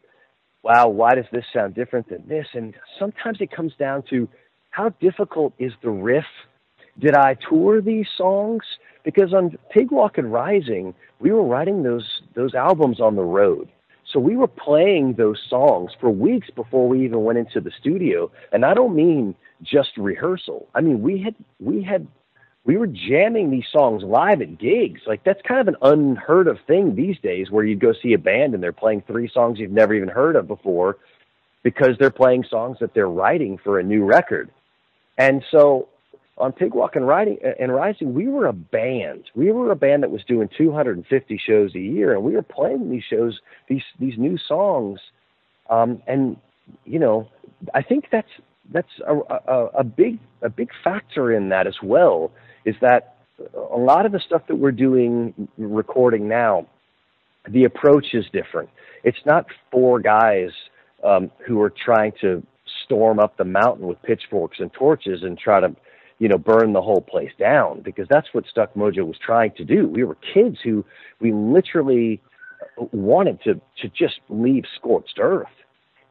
[0.63, 4.29] "Wow, why does this sound different than this?" And sometimes it comes down to
[4.71, 6.25] how difficult is the riff?
[6.99, 8.63] Did I tour these songs?
[9.05, 13.69] Because on Pig Walk and Rising, we were writing those those albums on the road.
[14.13, 18.31] So we were playing those songs for weeks before we even went into the studio.
[18.53, 20.69] And I don't mean just rehearsal.
[20.75, 22.07] I mean, we had we had
[22.65, 25.03] we were jamming these songs live at gigs.
[25.07, 28.19] Like that's kind of an unheard of thing these days where you'd go see a
[28.19, 30.99] band and they're playing three songs you've never even heard of before
[31.63, 34.51] because they're playing songs that they're writing for a new record.
[35.19, 35.89] And so
[36.39, 39.25] on Pigwalk and Riding and Rising, we were a band.
[39.35, 42.91] We were a band that was doing 250 shows a year, and we were playing
[42.91, 45.01] these shows, these these new songs.
[45.69, 46.37] Um, and
[46.85, 47.29] you know,
[47.75, 48.31] I think that's
[48.73, 52.31] that's a, a, a big a big factor in that as well
[52.65, 53.17] is that
[53.55, 56.67] a lot of the stuff that we're doing recording now,
[57.49, 58.69] the approach is different.
[59.05, 60.51] It's not four guys
[61.05, 62.45] um, who are trying to
[62.85, 65.75] storm up the mountain with pitchforks and torches and try to,
[66.19, 69.65] you know, burn the whole place down because that's what Stuck Mojo was trying to
[69.65, 69.87] do.
[69.89, 70.85] We were kids who
[71.21, 72.21] we literally
[72.93, 75.47] wanted to to just leave scorched earth.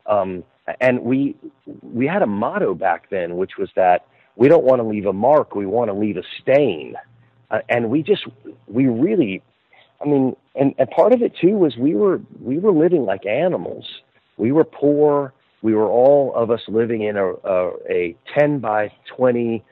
[0.05, 0.43] Um,
[0.79, 1.35] and we
[1.81, 5.13] we had a motto back then, which was that we don't want to leave a
[5.13, 6.95] mark, we want to leave a stain.
[7.49, 8.25] Uh, and we just
[8.67, 9.41] we really,
[10.01, 13.25] I mean, and, and part of it too was we were we were living like
[13.25, 13.85] animals.
[14.37, 15.33] We were poor.
[15.61, 19.63] We were all of us living in a a, a ten by twenty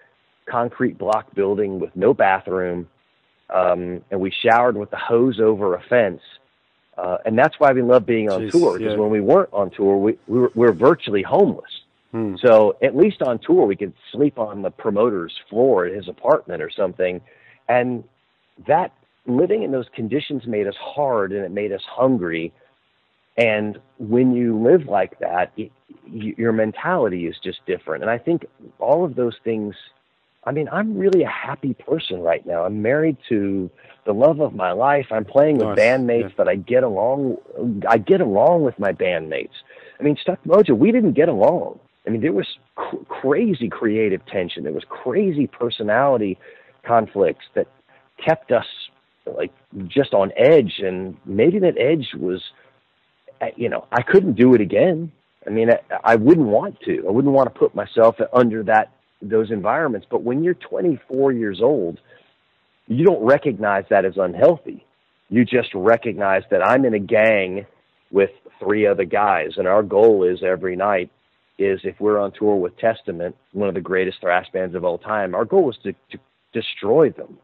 [0.49, 2.88] concrete block building with no bathroom,
[3.49, 6.21] um, and we showered with the hose over a fence
[6.97, 8.99] uh, and that's why we love being on Jeez, tour because yeah.
[8.99, 11.69] when we weren't on tour, we, we, were, we were virtually homeless.
[12.12, 12.36] Hmm.
[12.38, 16.62] So at least on tour, we could sleep on the promoter's floor at his apartment
[16.62, 17.19] or something.
[17.67, 18.05] And
[18.67, 18.93] that
[19.25, 22.53] living in those conditions made us hard and it made us hungry.
[23.36, 25.71] And when you live like that, it,
[26.05, 28.03] your mentality is just different.
[28.03, 28.45] And I think
[28.79, 29.75] all of those things
[30.45, 32.65] I mean, I'm really a happy person right now.
[32.65, 33.69] I'm married to
[34.05, 35.08] the love of my life.
[35.12, 35.79] I'm playing with nice.
[35.79, 36.36] bandmates yeah.
[36.38, 37.38] that I get along.
[37.89, 39.55] I get along with my bandmates.
[39.99, 41.79] I mean, Stuck Mojo, we didn't get along.
[42.05, 44.63] I mean, there was cr- crazy creative tension.
[44.63, 46.38] There was crazy personality
[46.86, 47.67] conflicts that
[48.23, 48.67] kept us
[49.25, 49.51] like
[49.88, 50.79] just on edge.
[50.79, 52.43] And maybe that edge was,
[53.41, 55.12] uh, you know, I couldn't do it again.
[55.47, 57.05] I mean, I, I wouldn't want to.
[57.08, 60.08] I wouldn't want to put myself under that those environments.
[60.10, 61.99] But when you're 24 years old,
[62.88, 64.86] you don't recognize that as unhealthy.
[65.30, 67.65] You just recognize that I'm in a gang
[68.12, 71.10] with three other guys, and our goal is every night
[71.58, 74.97] is if we're on tour with Testament, one of the greatest thrash bands of all
[74.97, 76.19] time, our goal was to, to
[76.54, 77.38] destroy them.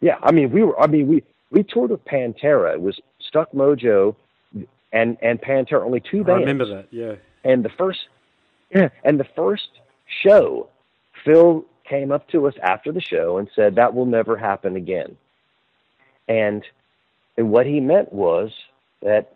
[0.00, 0.80] Yeah, I mean we were.
[0.80, 2.74] I mean we we toured with Pantera.
[2.74, 4.14] It was Stuck Mojo
[4.92, 6.46] and and Pantera, only two bands.
[6.46, 6.88] I remember that.
[6.90, 7.14] Yeah.
[7.44, 7.98] And the first,
[8.74, 9.68] yeah, and the first
[10.24, 10.68] show
[11.28, 15.16] Phil came up to us after the show and said that will never happen again.
[16.26, 16.64] And
[17.36, 18.50] and what he meant was
[19.02, 19.32] that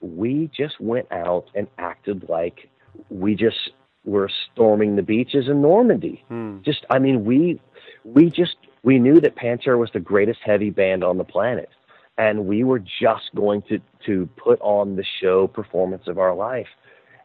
[0.00, 2.68] we just went out and acted like
[3.10, 3.70] we just
[4.04, 6.22] were storming the beaches in Normandy.
[6.28, 6.58] Hmm.
[6.64, 7.60] Just I mean we
[8.04, 11.70] we just we knew that Pantera was the greatest heavy band on the planet
[12.16, 16.68] and we were just going to to put on the show performance of our life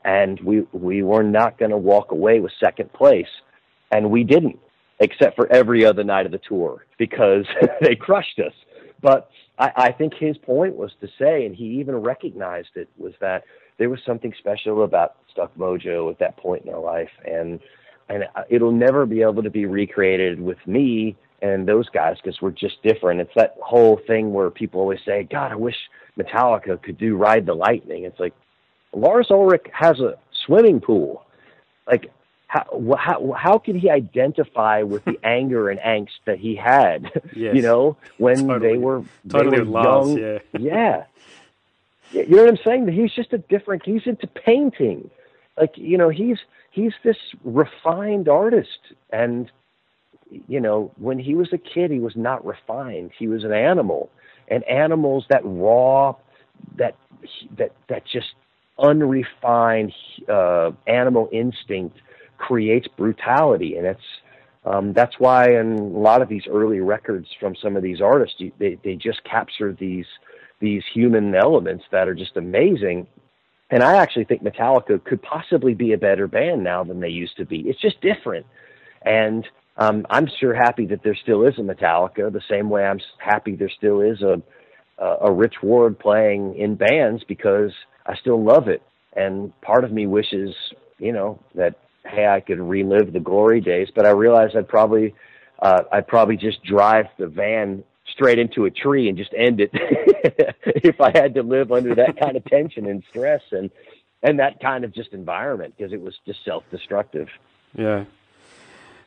[0.03, 3.29] and we we were not going to walk away with second place
[3.91, 4.59] and we didn't,
[4.99, 7.45] except for every other night of the tour because
[7.81, 8.53] they crushed us.
[9.01, 13.13] But I, I think his point was to say, and he even recognized it, was
[13.21, 13.43] that
[13.77, 17.59] there was something special about Stuck Mojo at that point in our life, and
[18.09, 22.51] and it'll never be able to be recreated with me and those guys because we're
[22.51, 23.21] just different.
[23.21, 25.75] It's that whole thing where people always say, "God, I wish
[26.19, 28.33] Metallica could do Ride the Lightning." It's like
[28.93, 31.25] Lars Ulrich has a swimming pool.
[31.87, 32.11] Like
[32.51, 37.55] how, how, how could he identify with the anger and angst that he had, yes.
[37.55, 38.73] you know, when totally.
[38.73, 40.17] they were, totally they were young?
[40.17, 40.39] yeah.
[40.59, 41.03] yeah.
[42.11, 42.89] You know what I'm saying?
[42.89, 45.09] He's just a different, he's into painting.
[45.57, 46.39] Like, you know, he's,
[46.71, 48.79] he's this refined artist.
[49.11, 49.49] And,
[50.49, 53.11] you know, when he was a kid, he was not refined.
[53.17, 54.09] He was an animal.
[54.49, 56.15] And animals, that raw,
[56.75, 56.97] that,
[57.55, 58.33] that, that just
[58.77, 59.93] unrefined
[60.27, 61.97] uh, animal instinct–
[62.41, 64.09] creates brutality, and it's
[64.65, 68.41] um, that's why in a lot of these early records from some of these artists,
[68.59, 70.05] they they just capture these
[70.59, 73.07] these human elements that are just amazing.
[73.69, 77.37] And I actually think Metallica could possibly be a better band now than they used
[77.37, 77.61] to be.
[77.61, 78.45] It's just different,
[79.03, 82.31] and um, I'm sure happy that there still is a Metallica.
[82.31, 84.41] The same way I'm happy there still is a
[85.21, 87.71] a Rich Ward playing in bands because
[88.05, 88.83] I still love it.
[89.15, 90.55] And part of me wishes,
[90.99, 95.13] you know, that hey, I could relive the glory days, but I realized I'd probably
[95.59, 99.69] uh, I'd probably just drive the van straight into a tree and just end it
[99.73, 103.69] if I had to live under that kind of tension and stress and
[104.23, 107.27] and that kind of just environment because it was just self destructive.
[107.73, 108.05] Yeah.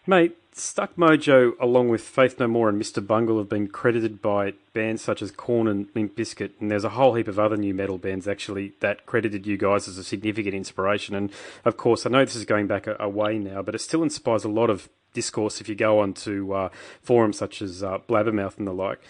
[0.06, 3.04] Mate, Stuck Mojo, along with Faith No More and Mr.
[3.04, 6.90] Bungle, have been credited by bands such as Korn and Limp Bizkit, and there's a
[6.90, 10.54] whole heap of other new metal bands actually that credited you guys as a significant
[10.54, 11.16] inspiration.
[11.16, 11.32] And
[11.64, 14.04] of course, I know this is going back a, a way now, but it still
[14.04, 16.68] inspires a lot of discourse if you go on to uh,
[17.02, 19.00] forums such as uh, Blabbermouth and the like.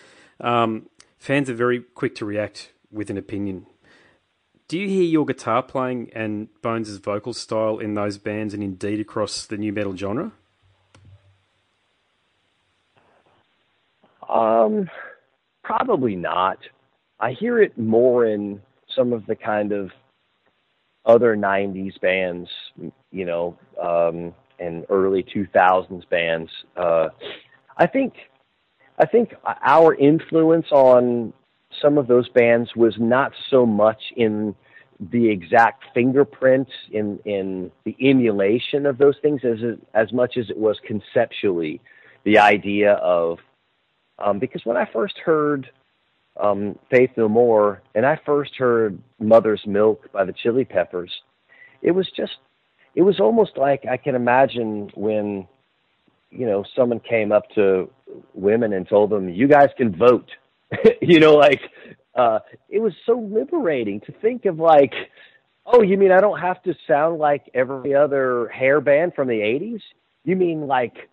[0.41, 3.67] Um, fans are very quick to react with an opinion.
[4.67, 8.99] Do you hear your guitar playing and Bonz' vocal style in those bands and indeed
[8.99, 10.33] across the new metal genre?
[14.29, 14.89] Um,
[15.63, 16.59] probably not.
[17.21, 18.61] I hear it more in
[18.95, 19.91] some of the kind of
[21.07, 22.49] other 90s bands,
[23.11, 26.51] you know, um, and early 2000s bands.
[26.77, 27.09] Uh,
[27.77, 28.15] I think,
[28.99, 31.33] I think our influence on
[31.83, 34.55] some of those bands was not so much in
[35.13, 39.59] the exact fingerprint in in the emulation of those things as
[39.93, 41.81] as much as it was conceptually
[42.25, 43.39] the idea of
[44.19, 45.71] um, because when I first heard
[46.41, 51.11] um, Faith No More and I first heard Mother's Milk by the Chili Peppers,
[51.83, 52.37] it was just,
[52.95, 55.47] it was almost like I can imagine when,
[56.31, 57.91] you know, someone came up to
[58.35, 60.31] women and told them, you guys can vote.
[61.03, 61.61] you know, like,
[62.15, 64.93] uh, it was so liberating to think of like,
[65.67, 69.35] oh, you mean I don't have to sound like every other hair band from the
[69.35, 69.81] 80s?
[70.25, 71.09] You mean like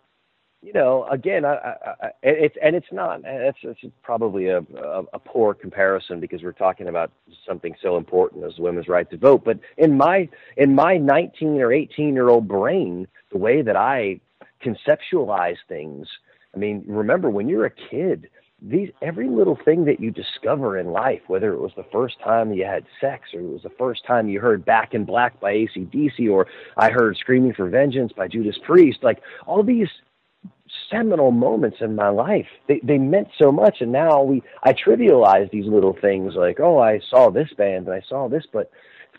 [0.62, 3.20] you know, again, I, I, I, it's and it's not.
[3.24, 7.10] It's, it's probably a, a, a poor comparison because we're talking about
[7.46, 9.42] something so important as women's right to vote.
[9.44, 14.20] But in my in my 19 or 18 year old brain, the way that I
[14.64, 16.06] conceptualize things,
[16.54, 18.30] I mean, remember when you're a kid,
[18.62, 22.52] these every little thing that you discover in life, whether it was the first time
[22.52, 25.54] you had sex, or it was the first time you heard Back in Black by
[25.54, 26.46] ACDC, or
[26.76, 29.88] I heard Screaming for Vengeance by Judas Priest, like all these
[30.92, 32.46] seminal moments in my life.
[32.68, 36.78] They they meant so much, and now we I trivialize these little things like, oh,
[36.78, 38.70] I saw this band and I saw this, but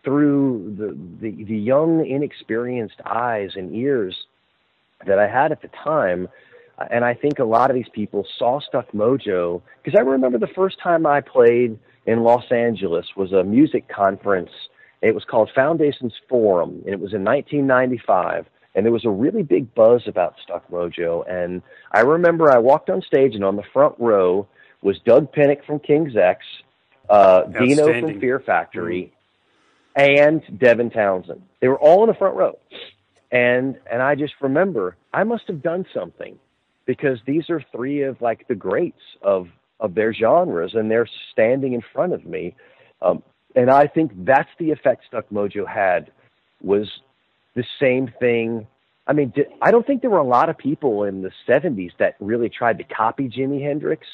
[0.03, 4.15] through the the, the young, inexperienced eyes and ears
[5.05, 6.29] that I had at the time,
[6.77, 10.37] uh, and I think a lot of these people saw Stuck Mojo because I remember
[10.37, 14.51] the first time I played in Los Angeles was a music conference.
[15.01, 19.43] It was called Foundations Forum, and it was in 1995 and there was a really
[19.43, 21.23] big buzz about Stuck Mojo.
[21.29, 24.47] And I remember I walked on stage, and on the front row
[24.81, 26.45] was Doug Pinnick from King's X,
[27.09, 29.13] uh, Dino from Fear Factory,
[29.97, 30.21] mm-hmm.
[30.21, 31.41] and Devin Townsend.
[31.61, 32.57] They were all in the front row,
[33.31, 36.37] and and I just remember I must have done something
[36.85, 39.47] because these are three of like the greats of
[39.79, 42.55] of their genres, and they're standing in front of me.
[43.01, 43.21] Um,
[43.55, 46.11] and I think that's the effect Stuck Mojo had
[46.61, 46.87] was
[47.55, 48.67] the same thing.
[49.05, 52.15] I mean, I don't think there were a lot of people in the 70s that
[52.19, 54.07] really tried to copy Jimi Hendrix.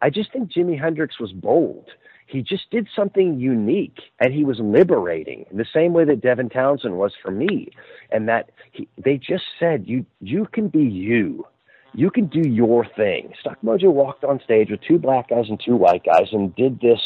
[0.00, 1.86] I just think Jimi Hendrix was bold.
[2.26, 6.48] He just did something unique and he was liberating in the same way that Devin
[6.48, 7.68] Townsend was for me.
[8.10, 11.46] And that he, they just said, you, you can be you.
[11.94, 13.32] You can do your thing.
[13.40, 16.80] Stuck Mojo walked on stage with two black guys and two white guys and did
[16.80, 17.00] this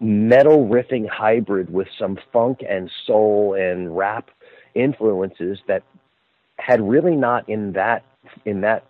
[0.00, 4.30] metal riffing hybrid with some funk and soul and rap
[4.74, 5.82] influences that
[6.58, 8.04] had really not in that
[8.44, 8.84] in that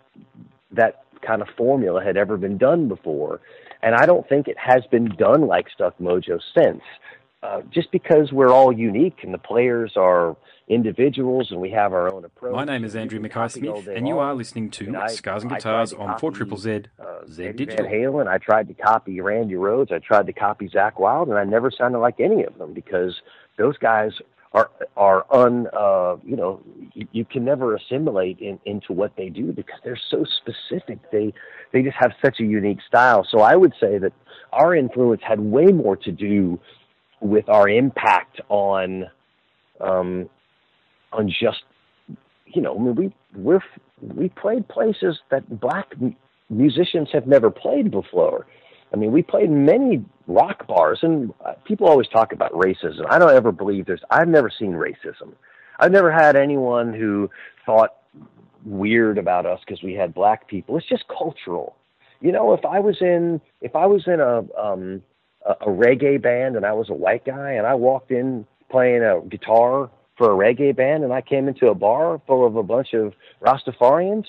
[0.71, 3.39] that kind of formula had ever been done before.
[3.81, 6.81] And I don't think it has been done like Stuck Mojo since.
[7.41, 10.37] Uh, just because we're all unique and the players are
[10.69, 12.53] individuals and we have our own approach.
[12.53, 15.91] My name is Andrew Mackay Smith, and you are listening to and Scars and Guitars
[15.91, 17.85] on 4 Triple Z, uh, Z Digital.
[17.85, 21.37] Van Halen, I tried to copy Randy Rhoads, I tried to copy Zakk Wylde, and
[21.37, 23.13] I never sounded like any of them because
[23.57, 24.13] those guys
[24.53, 26.61] are are un uh, you know
[26.93, 30.99] you, you can never assimilate in, into what they do because they're so specific.
[31.11, 31.33] They
[31.71, 33.25] they just have such a unique style.
[33.29, 34.13] So I would say that
[34.51, 36.59] our influence had way more to do
[37.19, 39.05] with our impact on
[39.81, 40.29] um,
[41.11, 41.63] on just
[42.45, 43.63] you know I mean we we're
[44.01, 45.93] we played places that black
[46.49, 48.45] musicians have never played before.
[48.93, 51.33] I mean, we played many rock bars, and
[51.65, 53.05] people always talk about racism.
[53.09, 54.03] I don't ever believe there's.
[54.09, 55.33] I've never seen racism.
[55.79, 57.29] I've never had anyone who
[57.65, 57.95] thought
[58.63, 60.77] weird about us because we had black people.
[60.77, 61.75] It's just cultural.
[62.21, 65.01] You know, if I was in if I was in a um
[65.45, 69.03] a, a reggae band and I was a white guy and I walked in playing
[69.03, 72.63] a guitar for a reggae band and I came into a bar full of a
[72.63, 74.25] bunch of Rastafarians,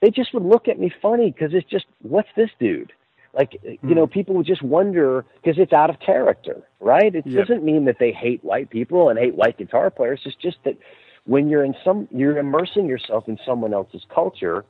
[0.00, 2.92] they just would look at me funny because it's just what's this dude?
[3.36, 4.12] Like, you know, hmm.
[4.12, 7.14] people would just wonder because it's out of character, right?
[7.14, 7.46] It yep.
[7.46, 10.22] doesn't mean that they hate white people and hate white guitar players.
[10.24, 10.78] It's just that
[11.24, 14.64] when you're in some, you're immersing yourself in someone else's culture.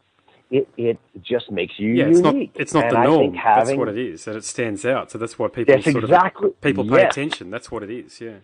[0.50, 2.54] It it just makes you yeah, it's unique.
[2.54, 3.34] not it's not And the norm.
[3.34, 5.10] having, that's what it is, and it stands out.
[5.10, 7.12] So that's why people sort exactly of people pay yes.
[7.12, 7.50] attention.
[7.50, 8.20] That's what it is.
[8.20, 8.38] Yeah.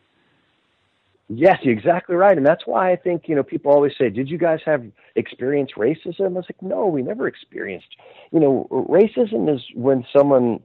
[1.34, 4.28] Yes, you're exactly right, and that's why I think you know people always say, "Did
[4.28, 4.84] you guys have
[5.16, 7.88] experienced racism?" I was like, "No, we never experienced."
[8.32, 10.60] You know, racism is when someone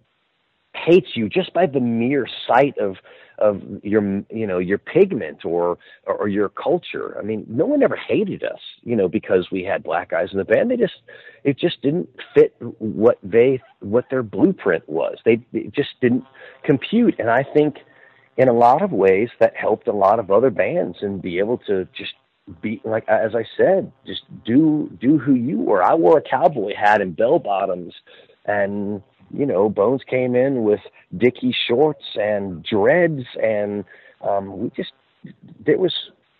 [0.76, 2.97] hates you just by the mere sight of
[3.39, 7.18] of your you know your pigment or or your culture.
[7.20, 10.38] I mean, no one ever hated us, you know, because we had black guys in
[10.38, 10.70] the band.
[10.72, 11.01] They just
[11.45, 15.18] it just didn't fit what they what their blueprint was.
[15.24, 16.26] They it just didn't
[16.63, 17.78] compute, and I think
[18.38, 21.57] in a lot of ways that helped a lot of other bands and be able
[21.57, 22.13] to just
[22.61, 25.83] be like as I said, just do do who you were.
[25.83, 27.93] I wore a cowboy hat and bell bottoms
[28.45, 29.01] and
[29.33, 30.79] you know, Bonz came in with
[31.17, 33.83] Dickie shorts and dreads and
[34.21, 34.93] um we just
[35.65, 35.93] there was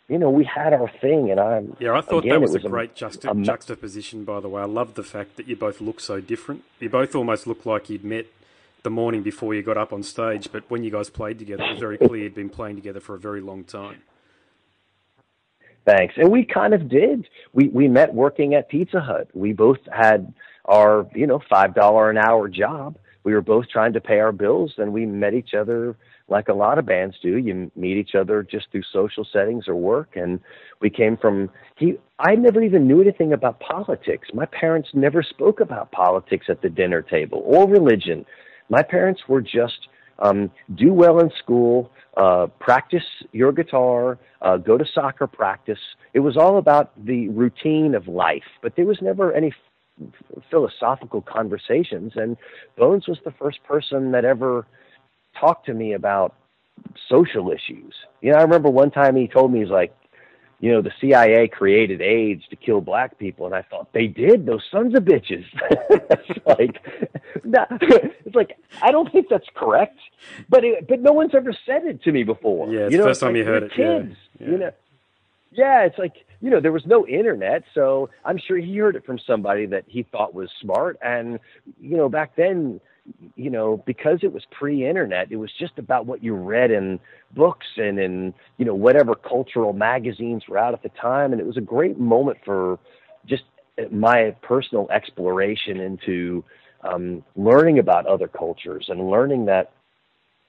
[0.08, 2.64] you know, we had our thing and I'm Yeah, I thought again, that was, it
[2.64, 4.62] a great juxta- a- juxtaposition, by the way.
[4.62, 6.64] I love the fact that you both look so different.
[6.80, 8.28] You both almost look like you'd met
[8.88, 11.72] the morning before you got up on stage, but when you guys played together, it
[11.72, 14.02] was very clear you'd been playing together for a very long time.
[15.86, 16.14] Thanks.
[16.16, 17.28] And we kind of did.
[17.52, 19.28] We we met working at Pizza Hut.
[19.34, 20.34] We both had
[20.64, 22.98] our, you know, five dollar an hour job.
[23.26, 25.98] We were both trying to pay our bills and we met each other
[26.30, 27.38] like a lot of bands do.
[27.38, 30.40] You meet each other just through social settings or work and
[30.80, 34.30] we came from he I never even knew anything about politics.
[34.34, 38.26] My parents never spoke about politics at the dinner table or religion.
[38.70, 39.88] My parents were just
[40.20, 45.80] um, do well in school, uh, practice your guitar, uh, go to soccer practice.
[46.14, 49.54] It was all about the routine of life, but there was never any
[50.02, 52.14] f- philosophical conversations.
[52.16, 52.38] And
[52.78, 54.66] Bonz was the first person that ever
[55.40, 56.36] talked to me about
[57.10, 57.94] social issues.
[58.22, 59.96] You know, I remember one time he told me, he's like,
[60.60, 64.46] you know, the CIA created AIDS to kill black people, and I thought they did.
[64.46, 65.46] Those sons of bitches.
[66.48, 66.82] like,
[67.46, 69.98] nah, it's like I don't think that's correct,
[70.50, 72.72] but it, but no one's ever said it to me before.
[72.72, 74.48] Yeah, it's you know, the first time like you heard it, yeah, Kids, yeah.
[74.48, 74.72] you know.
[75.52, 79.06] Yeah, it's like you know there was no internet, so I'm sure he heard it
[79.06, 81.40] from somebody that he thought was smart, and
[81.80, 82.80] you know back then
[83.36, 87.00] you know, because it was pre-internet, it was just about what you read in
[87.34, 91.32] books and in, you know, whatever cultural magazines were out at the time.
[91.32, 92.80] And it was a great moment for
[93.26, 93.44] just
[93.92, 96.44] my personal exploration into
[96.88, 99.72] um, learning about other cultures and learning that,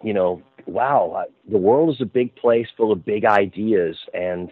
[0.03, 3.97] you know, wow, the world is a big place full of big ideas.
[4.15, 4.51] And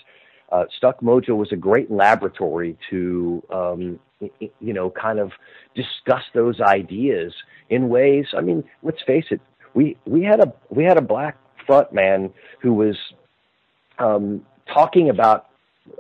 [0.51, 5.33] uh, Stuck Mojo was a great laboratory to, um, you know, kind of
[5.75, 7.33] discuss those ideas
[7.69, 8.27] in ways.
[8.37, 9.41] I mean, let's face it,
[9.75, 12.33] we we had a we had a black front man
[12.63, 12.97] who was
[13.99, 15.47] um, talking about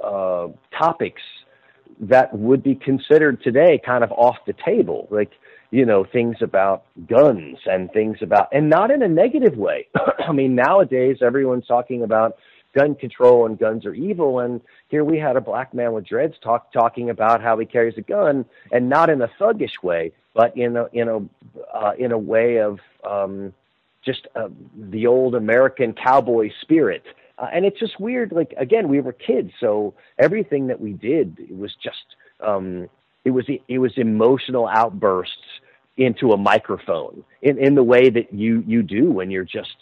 [0.02, 1.22] uh, topics
[2.00, 5.30] that would be considered today kind of off the table, like
[5.70, 9.88] you know things about guns and things about, and not in a negative way.
[10.18, 12.36] I mean, nowadays everyone's talking about
[12.74, 16.34] gun control and guns are evil, and here we had a black man with dreads
[16.42, 20.56] talk talking about how he carries a gun, and not in a thuggish way, but
[20.56, 23.52] in a in a uh, in a way of um,
[24.04, 27.02] just uh, the old American cowboy spirit.
[27.38, 28.32] Uh, and it's just weird.
[28.32, 32.88] Like again, we were kids, so everything that we did it was just um,
[33.24, 35.55] it was it was emotional outbursts
[35.96, 39.76] into a microphone in in the way that you you do when you're just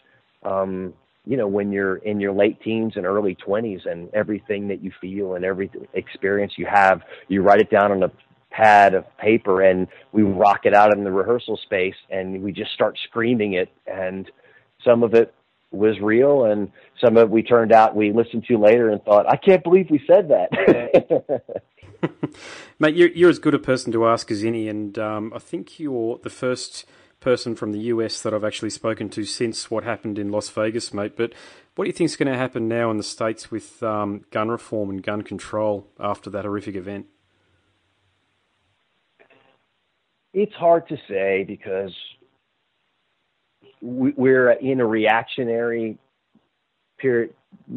[0.45, 0.93] um,
[1.27, 4.93] you know when you're in your late teens and early 20s and everything that you
[5.01, 8.11] feel and every experience you have you write it down on a
[8.51, 12.73] pad of paper and we rock it out in the rehearsal space and we just
[12.73, 14.31] start screaming it and
[14.85, 15.35] some of it
[15.75, 16.71] was real and
[17.03, 19.89] some of it we turned out we listened to later and thought i can't believe
[19.91, 21.43] we said that
[22.79, 25.81] Mate, you're, you're as good a person to ask as any, and um, I think
[25.81, 26.85] you're the first
[27.19, 30.93] person from the US that I've actually spoken to since what happened in Las Vegas,
[30.93, 31.17] mate.
[31.17, 31.33] But
[31.77, 34.51] what do you think is going to happen now in the States with um, gun
[34.51, 37.07] reform and gun control after that horrific event?
[40.35, 41.95] it's hard to say because
[43.85, 45.99] we're in a reactionary
[46.99, 47.35] period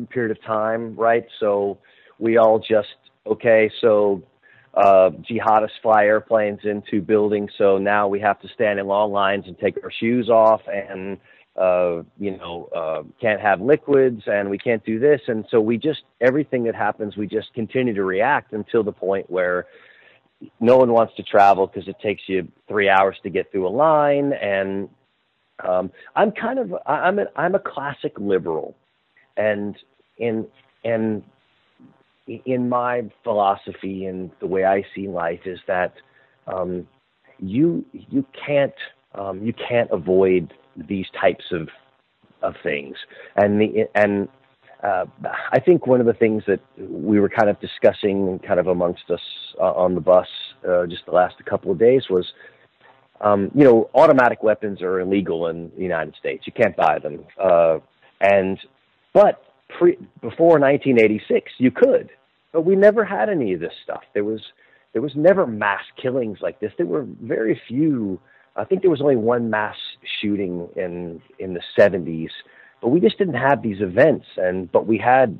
[0.10, 1.26] period of time, right?
[1.40, 1.78] So
[2.18, 2.96] we all just
[3.26, 3.70] okay.
[3.82, 4.24] So
[4.74, 9.46] uh, jihadists fly airplanes into buildings, so now we have to stand in long lines
[9.48, 11.18] and take our shoes off, and
[11.60, 15.78] uh, you know uh, can't have liquids, and we can't do this, and so we
[15.78, 19.66] just everything that happens, we just continue to react until the point where
[20.62, 23.70] no one wants to travel because it takes you three hours to get through a
[23.70, 24.88] line and
[25.66, 28.76] um, I'm kind of I'm a I'm a classic liberal,
[29.36, 29.78] and
[30.20, 30.46] and
[30.84, 31.24] and
[32.46, 35.94] in my philosophy and the way I see life is that
[36.48, 36.88] um,
[37.40, 38.74] you you can't
[39.16, 41.70] um, you can't avoid these types of
[42.42, 42.96] of things,
[43.36, 44.28] and the and
[44.84, 45.06] uh,
[45.52, 49.10] I think one of the things that we were kind of discussing, kind of amongst
[49.10, 49.22] us
[49.60, 50.28] uh, on the bus,
[50.68, 52.32] uh, just the last couple of days, was,
[53.22, 56.46] um, you know, automatic weapons are illegal in the United States.
[56.46, 57.80] You can't buy them, uh,
[58.22, 58.60] and
[59.14, 59.44] but
[59.78, 62.10] pre, before 1986, you could,
[62.52, 64.04] but we never had any of this stuff.
[64.14, 64.42] There was
[64.94, 66.72] there was never mass killings like this.
[66.78, 68.20] There were very few.
[68.56, 69.76] I think there was only one mass
[70.22, 72.30] shooting in in the 70s
[72.82, 75.40] but we just didn't have these events and but we had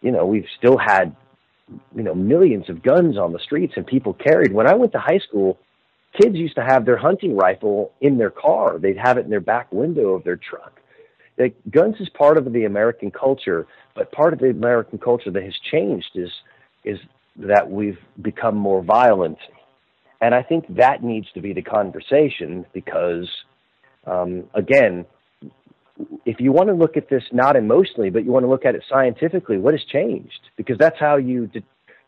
[0.00, 1.14] you know we've still had
[1.94, 4.98] you know millions of guns on the streets and people carried when i went to
[4.98, 5.58] high school
[6.20, 8.78] kids used to have their hunting rifle in their car.
[8.78, 10.80] They'd have it in their back window of their truck.
[11.36, 15.42] The guns is part of the american culture but part of the american culture that
[15.42, 16.30] has changed is
[16.84, 16.98] is
[17.36, 19.38] that we've become more violent.
[20.20, 23.28] And i think that needs to be the conversation because
[24.06, 25.06] um, again
[26.24, 28.74] if you want to look at this not emotionally, but you want to look at
[28.74, 30.40] it scientifically, what has changed?
[30.56, 31.48] Because that's how you,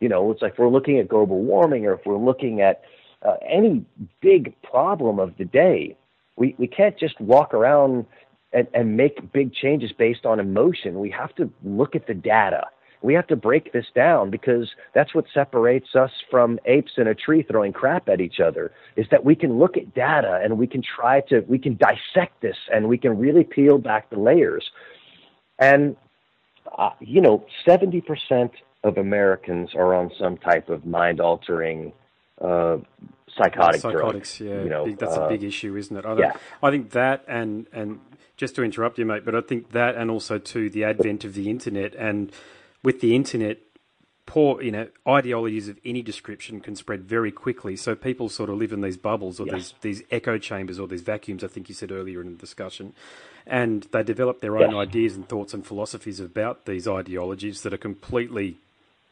[0.00, 2.82] you know, it's like we're looking at global warming or if we're looking at
[3.22, 3.84] uh, any
[4.20, 5.96] big problem of the day,
[6.36, 8.06] we, we can't just walk around
[8.52, 11.00] and, and make big changes based on emotion.
[11.00, 12.64] We have to look at the data.
[13.02, 17.14] We have to break this down because that's what separates us from apes in a
[17.14, 20.66] tree throwing crap at each other is that we can look at data and we
[20.66, 24.70] can try to we can dissect this and we can really peel back the layers.
[25.58, 25.96] And
[26.78, 28.50] uh, you know 70%
[28.84, 31.92] of americans are on some type of mind altering
[32.40, 32.78] uh,
[33.36, 36.32] psychotic psychotics yeah you know, big, that's uh, a big issue isn't it I, yeah.
[36.62, 38.00] I think that and and
[38.36, 41.34] just to interrupt you mate but i think that and also to the advent of
[41.34, 42.32] the internet and
[42.86, 43.58] with the internet,
[44.26, 47.74] poor, you know, ideologies of any description can spread very quickly.
[47.74, 51.02] So people sort of live in these bubbles or these these echo chambers or these
[51.02, 51.42] vacuums.
[51.42, 52.94] I think you said earlier in the discussion,
[53.44, 54.78] and they develop their own yes.
[54.78, 58.56] ideas and thoughts and philosophies about these ideologies that are completely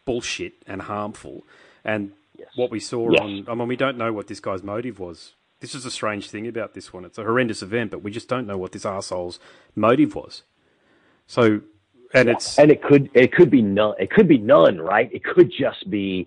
[0.04, 1.42] bullshit and harmful.
[1.84, 2.48] And yes.
[2.56, 5.34] what we saw on, I mean, we don't know what this guy's motive was.
[5.60, 7.04] This is a strange thing about this one.
[7.04, 9.38] It's a horrendous event, but we just don't know what this asshole's
[9.74, 10.42] motive was.
[11.26, 11.62] So
[12.14, 12.34] and yeah.
[12.34, 15.50] it's and it could it could be none it could be none right it could
[15.50, 16.26] just be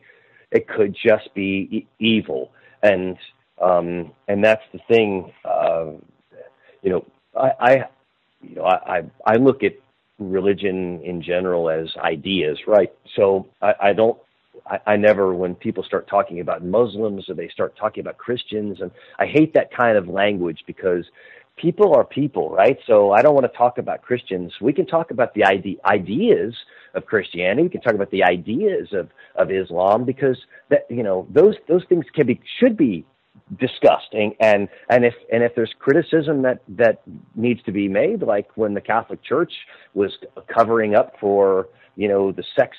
[0.51, 2.51] it could just be e- evil
[2.83, 3.17] and
[3.61, 5.85] um and that's the thing uh
[6.83, 7.05] you know
[7.39, 7.75] i i
[8.41, 9.73] you know i i, I look at
[10.19, 14.17] religion in general as ideas right so i i don't
[14.65, 18.79] I, I never, when people start talking about Muslims or they start talking about Christians,
[18.81, 21.05] and I hate that kind of language because
[21.57, 22.77] people are people, right?
[22.87, 24.53] So I don't want to talk about Christians.
[24.61, 26.55] We can talk about the ide- ideas
[26.93, 27.63] of Christianity.
[27.63, 30.37] We can talk about the ideas of, of Islam because
[30.69, 33.05] that you know those those things can be should be
[33.59, 37.01] disgusting and and if and if there's criticism that that
[37.35, 39.51] needs to be made, like when the Catholic Church
[39.93, 40.11] was
[40.53, 42.77] covering up for you know the sex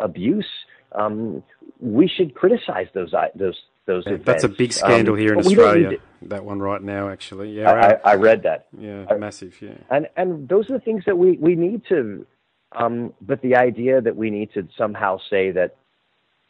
[0.00, 0.46] abuse.
[0.92, 1.42] Um,
[1.80, 4.26] we should criticize those those those yeah, events.
[4.26, 5.98] That's a big scandal um, here in Australia.
[6.22, 7.52] That one right now, actually.
[7.52, 8.66] Yeah, I, I, I read that.
[8.78, 9.60] Yeah, I, massive.
[9.60, 12.26] Yeah, and and those are the things that we we need to.
[12.72, 15.76] Um, but the idea that we need to somehow say that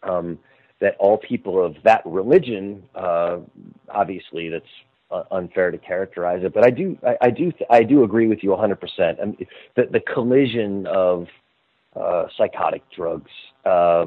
[0.02, 0.38] um,
[0.80, 3.38] that all people of that religion, uh,
[3.88, 4.64] obviously, that's
[5.10, 6.52] uh, unfair to characterize it.
[6.52, 8.80] But I do I, I do I do agree with you 100.
[8.80, 9.36] percent And
[9.76, 11.28] the the collision of
[11.98, 13.30] uh, psychotic drugs
[13.64, 14.06] uh,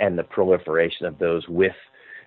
[0.00, 1.76] and the proliferation of those with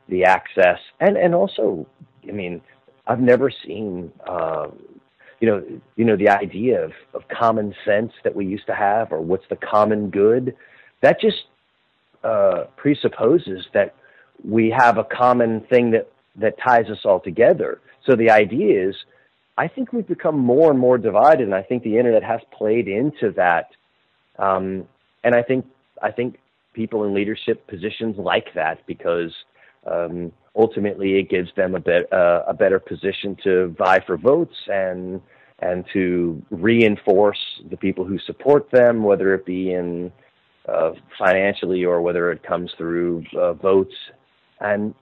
[0.10, 0.80] the access.
[1.00, 1.88] And and also
[2.28, 2.62] i mean
[3.08, 4.68] i've never seen uh,
[5.40, 5.64] you know
[5.96, 9.48] you know the idea of of common sense that we used to have or what's
[9.50, 10.56] the common good.
[11.02, 11.44] That just
[12.24, 13.96] uh, presupposes that
[14.44, 17.82] we have a common thing that that ties us all together.
[18.06, 18.96] So the idea is
[19.58, 22.88] i think we've become more and more divided and i think the internet has played
[22.88, 23.68] into that
[24.40, 24.88] um,
[25.24, 25.66] and i think
[26.02, 26.38] i think
[26.74, 29.32] people in leadership positions like that because
[29.86, 34.56] um, ultimately it gives them a, bit, uh, a better position to vie for votes
[34.68, 35.22] and
[35.62, 37.38] and to reinforce
[37.70, 40.12] the people who support them, whether it be in
[40.68, 43.94] uh, financially or whether it comes through uh, votes.
[44.60, 44.96] And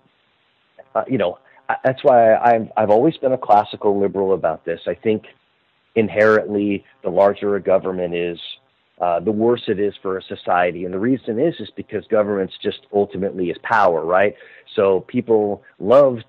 [0.95, 1.39] uh, you know
[1.84, 4.82] that's why I've I've always been a classical liberal about this.
[4.86, 5.24] I think
[5.95, 8.39] inherently the larger a government is,
[9.00, 10.86] uh, the worse it is for a society.
[10.86, 14.36] And the reason is is because governments just ultimately is power, right?
[14.76, 16.26] So people loved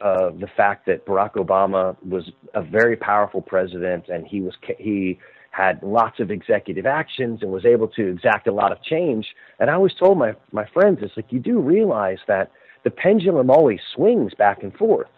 [0.00, 5.18] uh, the fact that Barack Obama was a very powerful president, and he was he
[5.50, 9.26] had lots of executive actions and was able to exact a lot of change.
[9.58, 12.50] And I always told my my friends, it's like you do realize that
[12.84, 15.08] the pendulum always swings back and forth.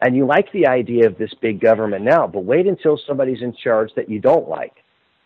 [0.00, 3.54] And you like the idea of this big government now, but wait until somebody's in
[3.54, 4.81] charge that you don't like.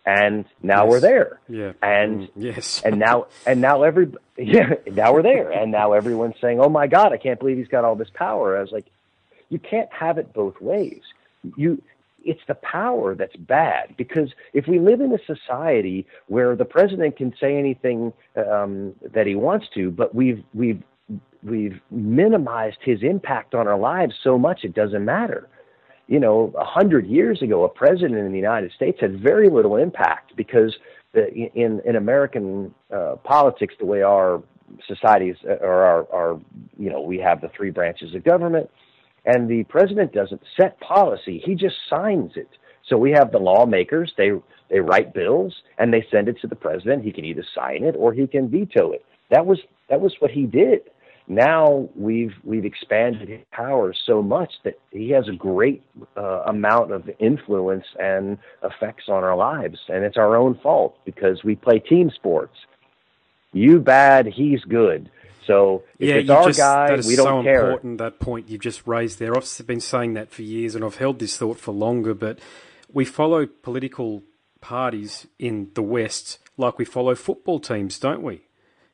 [0.07, 0.91] And now Yes.
[0.91, 1.41] we're there.
[1.49, 1.73] Yeah.
[1.83, 2.81] And Mm, yes.
[2.85, 6.87] and now and now every yeah now we're there and now everyone's saying oh my
[6.87, 8.85] god i can't believe he's got all this power i was like
[9.49, 11.01] you can't have it both ways
[11.57, 11.81] you
[12.23, 17.17] it's the power that's bad because if we live in a society where the president
[17.17, 20.83] can say anything um, that he wants to but we've we've
[21.43, 25.49] we've minimized his impact on our lives so much it doesn't matter
[26.07, 29.77] you know, a hundred years ago, a president in the United States had very little
[29.77, 30.75] impact because
[31.13, 34.43] the, in in American uh, politics, the way our
[34.87, 36.41] societies uh, or our, our
[36.79, 38.71] you know we have the three branches of government,
[39.25, 42.49] and the president doesn't set policy; he just signs it.
[42.89, 44.31] So we have the lawmakers; they
[44.71, 47.05] they write bills and they send it to the president.
[47.05, 49.05] He can either sign it or he can veto it.
[49.31, 50.83] That was that was what he did
[51.29, 55.83] now we've we've expanded his powers so much that he has a great
[56.17, 61.43] uh, amount of influence and effects on our lives and it's our own fault because
[61.43, 62.57] we play team sports
[63.53, 65.11] you bad he's good
[65.47, 67.99] so if yeah, it's our just, guy that is we don't so care important.
[67.99, 69.37] That point you've just raised there.
[69.37, 72.15] I've been saying that for years, and I've held this thought for longer.
[72.15, 72.41] But
[72.93, 74.23] we follow political
[74.61, 78.43] parties in the West like we follow football teams, don't we?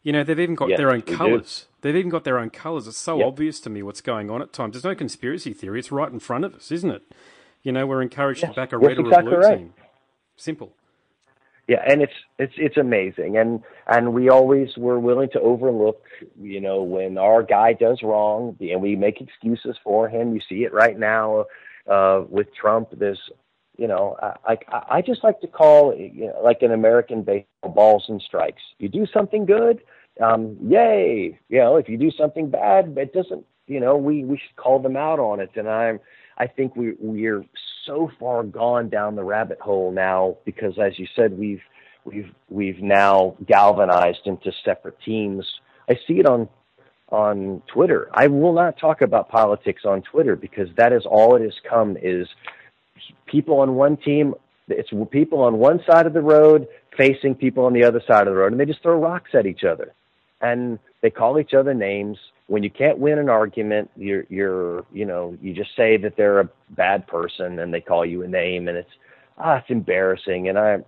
[0.02, 1.66] You know, they've even got Yes, their own colours.
[1.80, 2.86] They've even got their own colours.
[2.88, 3.26] It's so Yep.
[3.26, 4.74] obvious to me what's going on at times.
[4.74, 5.78] There's no conspiracy theory.
[5.78, 7.02] It's right in front of us, isn't it?
[7.62, 9.58] You know, we're encouraged Yes, to back a red or a exactly blue right.
[9.58, 9.74] team.
[10.36, 10.72] Simple.
[11.68, 16.02] Yeah, and it's it's it's amazing, and and we always were willing to overlook,
[16.40, 20.34] you know, when our guy does wrong, and we make excuses for him.
[20.34, 21.44] You see it right now
[21.88, 22.88] uh, with Trump.
[22.92, 23.20] There's,
[23.76, 27.72] you know, I I, I just like to call you know, like an American baseball
[27.74, 28.62] balls and strikes.
[28.78, 29.80] You do something good,
[30.20, 31.38] um, yay!
[31.48, 33.44] You know, if you do something bad, it doesn't.
[33.66, 36.00] You know, we we should call them out on it, and I'm.
[36.38, 37.44] I think we we're
[37.84, 41.62] so far gone down the rabbit hole now because, as you said, we've
[42.04, 45.46] we've we've now galvanized into separate teams.
[45.88, 46.48] I see it on
[47.08, 48.08] on Twitter.
[48.14, 51.96] I will not talk about politics on Twitter because that is all it has come
[52.00, 52.26] is
[53.26, 54.34] people on one team.
[54.68, 58.34] It's people on one side of the road facing people on the other side of
[58.34, 59.92] the road, and they just throw rocks at each other,
[60.40, 62.18] and they call each other names.
[62.46, 66.40] When you can't win an argument, you're you're you know you just say that they're
[66.40, 68.90] a bad person, and they call you a name, and it's
[69.38, 70.78] ah it's embarrassing, and I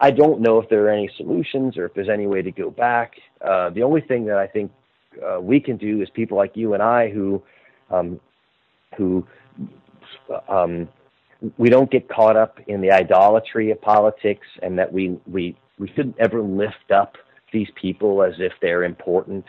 [0.00, 2.70] I, don't know if there are any solutions or if there's any way to go
[2.70, 3.14] back.
[3.40, 4.70] Uh, the only thing that I think
[5.24, 7.42] uh, we can do is people like you and I who
[7.90, 8.20] um,
[8.96, 9.26] who
[10.48, 10.88] um,
[11.58, 15.88] we don't get caught up in the idolatry of politics, and that we we we
[15.88, 17.16] shouldn't ever lift up
[17.52, 19.44] these people as if they're important.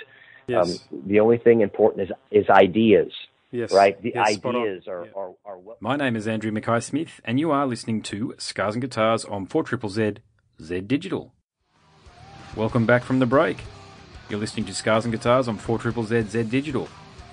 [0.47, 0.83] Yes.
[0.91, 3.11] Um, the only thing important is is ideas,
[3.51, 3.71] yes.
[3.73, 4.01] right?
[4.01, 4.61] The Yes, spot on.
[4.63, 5.11] ideas are, Yeah.
[5.15, 8.75] are are what My name is Andrew Mackay Smith, and you are listening to Scars
[8.75, 10.15] and Guitars on 4 Triple Z
[10.61, 11.33] Z Digital.
[12.55, 13.57] Welcome back from the break.
[14.29, 16.87] You're listening to Scars and Guitars on 4 Triple Z Z Digital.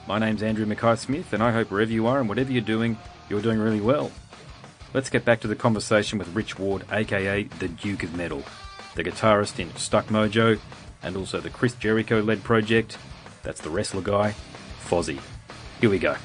[0.07, 2.97] My name's Andrew Mackay Smith, and I hope wherever you are and whatever you're doing,
[3.29, 4.11] you're doing really well.
[4.93, 8.43] Let's get back to the conversation with Rich Ward, aka the Duke of Metal,
[8.97, 10.59] the guitarist in Stuck Mojo,
[11.03, 12.99] and also the Chris Jericho led project.
[13.45, 14.35] That's the wrestler guy,
[14.85, 15.21] Fozzy.
[15.81, 16.17] Here we go.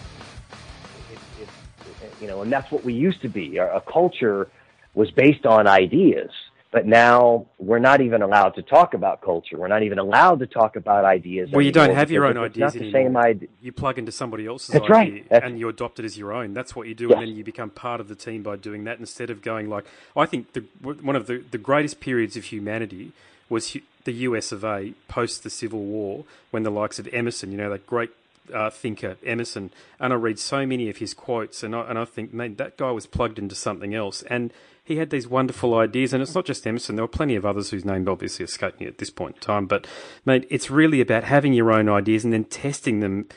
[2.19, 3.59] you know, and that's what we used to be.
[3.59, 4.49] Our, culture
[4.95, 6.31] was based on ideas,
[6.75, 9.57] but now we're not even allowed to talk about culture.
[9.57, 11.49] We're not even allowed to talk about ideas.
[11.49, 13.01] Well, you don't have your own ideas Not the anymore.
[13.01, 13.47] same idea.
[13.61, 15.29] You plug into somebody else's That's idea right.
[15.29, 16.53] That's- and you adopt it as your own.
[16.53, 17.13] That's what you do, Yes.
[17.19, 19.85] and then you become part of the team by doing that instead of going like.
[20.17, 23.13] I think the, one of the, the greatest periods of humanity
[23.47, 27.57] was the US of A post the Civil War when the likes of Emerson, you
[27.57, 28.09] know, that great
[28.53, 32.03] uh, thinker Emerson, and I read so many of his quotes, and I, and I
[32.03, 34.51] think, man, that guy was plugged into something else, and
[34.85, 36.95] he had these wonderful ideas, and it's not just Emerson.
[36.95, 39.65] There were plenty of others whose name obviously escaped me at this point in time,
[39.65, 39.87] but
[40.25, 43.27] mate, it's really about having your own ideas and then testing them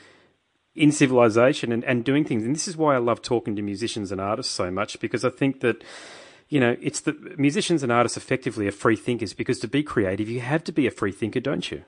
[0.75, 2.43] in civilization and, and doing things.
[2.45, 5.31] And this is why I love talking to musicians and artists so much because I
[5.31, 5.83] think that,
[6.49, 10.29] you know, it's the musicians and artists effectively are free thinkers because to be creative,
[10.29, 11.83] you have to be a free thinker, don't you?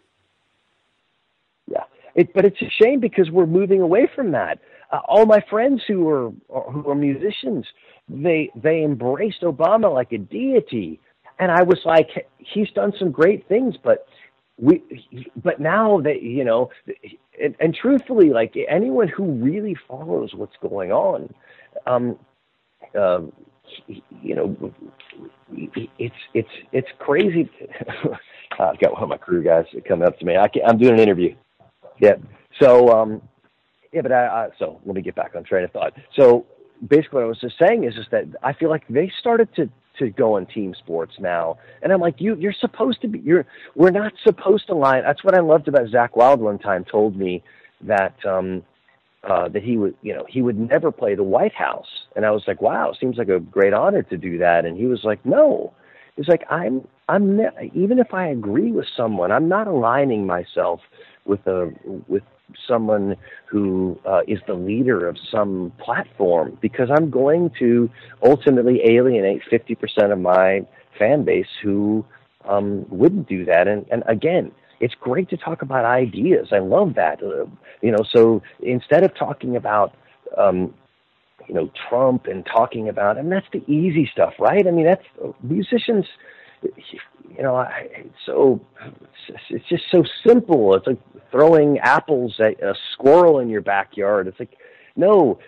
[1.67, 1.83] Yeah,
[2.15, 4.59] it, but it's a shame because we're moving away from that.
[4.91, 7.65] Uh, all my friends who are who are musicians,
[8.11, 10.99] they they embraced Obama like a deity,
[11.39, 14.05] and I was like, he's done some great things, but
[14.57, 14.83] we,
[15.43, 16.69] but now that you know,
[17.41, 21.33] and, and truthfully, like anyone who really follows what's going on,
[21.87, 22.17] um,
[22.99, 23.21] uh,
[24.21, 24.73] you know,
[25.53, 27.49] it's it's it's crazy.
[28.59, 30.35] I've got one of my crew guys coming up to me.
[30.35, 31.35] i I am doing an interview.
[31.99, 32.15] Yeah.
[32.61, 33.21] So um,
[33.93, 35.93] yeah, but I, I so let me get back on train of thought.
[36.15, 36.45] So
[36.87, 39.69] basically, what I was just saying is just that I feel like they started to
[39.99, 43.19] to go on team sports now, and I'm like, you you're supposed to be.
[43.19, 45.03] You're we're not supposed to line.
[45.03, 46.39] That's what I loved about Zakk Wylde.
[46.39, 46.85] one time.
[46.85, 47.43] Told me
[47.81, 48.63] that um,
[49.23, 51.87] uh, that he would, you know, he would never play the White House.
[52.15, 54.65] And I was like, wow, seems like a great honor to do that.
[54.65, 55.73] And he was like, no.
[56.15, 60.81] He's like, I'm, I'm, ne- even if I agree with someone, I'm not aligning myself
[61.25, 61.71] with a,
[62.07, 62.23] with
[62.67, 67.89] someone who uh, is the leader of some platform because I'm going to
[68.23, 70.65] ultimately alienate 50% of my
[70.97, 72.05] fan base who
[72.45, 73.67] um, wouldn't do that.
[73.67, 76.47] And, and again, it's great to talk about ideas.
[76.51, 77.21] I love that.
[77.21, 77.45] Uh,
[77.81, 79.95] you know, so instead of talking about,
[80.37, 80.73] um,
[81.47, 84.65] you know, Trump and talking about, I and that's the easy stuff, right?
[84.67, 85.05] I mean, that's
[85.43, 86.05] musicians.
[86.61, 88.61] You know, I, so
[89.49, 90.75] it's just so simple.
[90.75, 90.99] It's like
[91.31, 94.27] throwing apples at a squirrel in your backyard.
[94.27, 94.57] It's like,
[94.95, 95.39] no,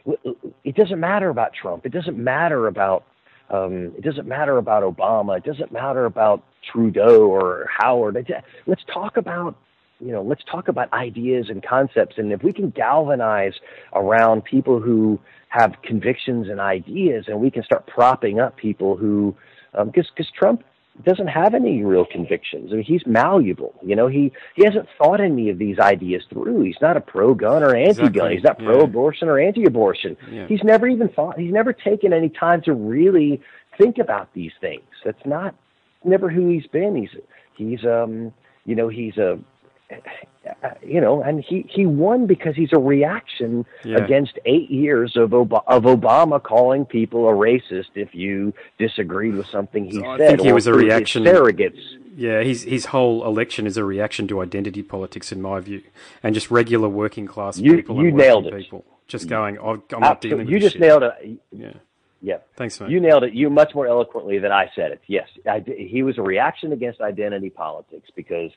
[0.64, 1.86] it doesn't matter about Trump.
[1.86, 3.04] It doesn't matter about
[3.50, 5.38] um, it doesn't matter about Obama.
[5.38, 8.18] It doesn't matter about Trudeau or Howard.
[8.66, 9.56] Let's talk about
[10.00, 13.54] you know let's talk about ideas and concepts and if we can galvanize
[13.94, 19.36] around people who have convictions and ideas and we can start propping up people who
[19.72, 20.64] because um, because Trump
[21.02, 22.72] doesn't have any real convictions.
[22.72, 23.74] I mean, he's malleable.
[23.84, 26.62] You know, he he hasn't thought any of these ideas through.
[26.62, 28.32] He's not a pro gun or anti gun.
[28.32, 28.36] Exactly.
[28.36, 29.34] He's not pro abortion yeah.
[29.34, 30.16] or anti abortion.
[30.32, 30.48] Yeah.
[30.48, 31.40] He's never even thought.
[31.40, 33.42] He's never taken any time to really
[33.78, 34.84] think about these things.
[35.04, 35.56] That's not
[36.04, 36.96] never who he's been.
[36.96, 37.16] He's
[37.58, 38.32] he's um
[38.66, 39.40] you know he's a
[40.86, 43.98] you know, and he he won because he's a reaction yeah.
[43.98, 49.48] against eight years of Ob- of Obama calling people a racist if you disagreed with
[49.48, 50.06] something he said.
[50.06, 51.24] I think he was a reaction.
[51.24, 51.82] Surrogates.
[52.16, 55.82] Yeah, his his whole election is a reaction to identity politics, in my view,
[56.22, 58.04] and just regular working class you, people.
[58.04, 58.56] You nailed it.
[58.56, 60.40] People just going, oh, I'm not dealing.
[60.40, 60.52] With it.
[60.52, 60.82] You just shit.
[60.82, 61.40] nailed it.
[61.52, 61.74] Yeah.
[62.22, 62.38] Yeah.
[62.56, 62.90] Thanks, man.
[62.90, 63.34] You nailed it.
[63.34, 65.02] You much more eloquently than I said it.
[65.08, 68.52] Yes, I, he was a reaction against identity politics because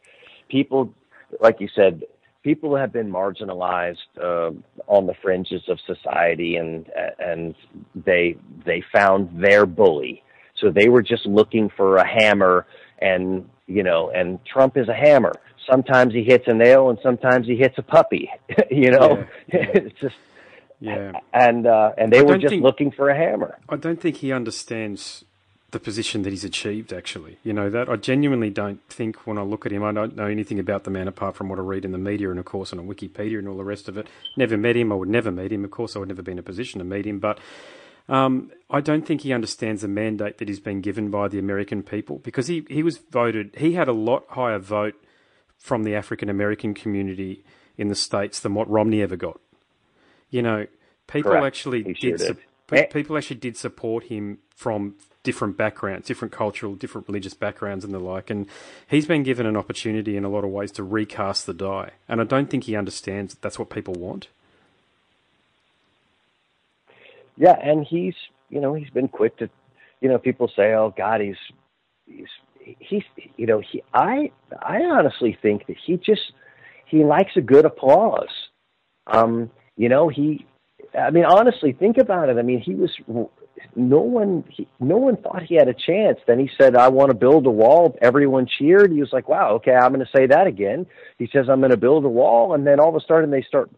[0.48, 0.94] people,
[1.40, 2.02] like you said,
[2.42, 4.52] people have been marginalized uh,
[4.86, 6.86] on the fringes of society, and
[7.18, 7.54] and
[7.94, 10.22] they they found their bully.
[10.60, 12.66] So they were just looking for a hammer,
[12.98, 15.32] and you know, and Trump is a hammer.
[15.68, 18.30] Sometimes he hits a nail, and sometimes he hits a puppy.
[18.70, 19.70] you know, yeah, yeah.
[19.74, 20.14] it's just
[20.80, 21.12] yeah.
[21.32, 23.58] And uh, and they were just think, looking for a hammer.
[23.68, 25.24] I don't think he understands
[25.70, 26.92] the position that he's achieved.
[26.92, 30.16] Actually, you know that I genuinely don't think when I look at him, I don't
[30.16, 32.44] know anything about the man apart from what I read in the media and of
[32.44, 34.06] course on Wikipedia and all the rest of it.
[34.36, 34.92] Never met him.
[34.92, 35.64] I would never meet him.
[35.64, 37.38] Of course, I would never be in a position to meet him, but.
[38.08, 41.82] Um, I don't think he understands the mandate that he's been given by the American
[41.82, 44.94] people because he, he was voted, he had a lot higher vote
[45.58, 47.42] from the African American community
[47.76, 49.40] in the States than what Romney ever got
[50.30, 50.66] you know,
[51.06, 51.46] people Correct.
[51.46, 52.20] actually he did.
[52.20, 52.36] Sure
[52.68, 52.90] did.
[52.90, 54.96] people actually did support him from
[55.26, 58.30] different backgrounds, different cultural, different religious backgrounds, and the like.
[58.30, 58.46] And
[58.88, 61.90] he's been given an opportunity in a lot of ways to recast the die.
[62.08, 64.28] And I don't think he understands that that's what people want.
[67.36, 68.14] Yeah, and he's
[68.48, 69.50] you know he's been quick to,
[70.00, 71.36] you know, people say, oh God, he's
[72.06, 72.28] he's
[72.78, 73.02] he's
[73.36, 74.30] you know he I
[74.62, 76.32] I honestly think that he just
[76.86, 78.30] he likes a good applause.
[79.08, 80.46] Um, you know, he,
[80.98, 82.38] I mean, honestly, think about it.
[82.38, 82.90] I mean, he was,
[83.74, 86.18] no one, he, no one thought he had a chance.
[86.26, 87.96] Then he said, I want to build a wall.
[88.00, 88.92] Everyone cheered.
[88.92, 90.86] He was like, wow, okay, I'm going to say that again.
[91.18, 92.54] He says, I'm going to build a wall.
[92.54, 93.70] And then all of a sudden they start,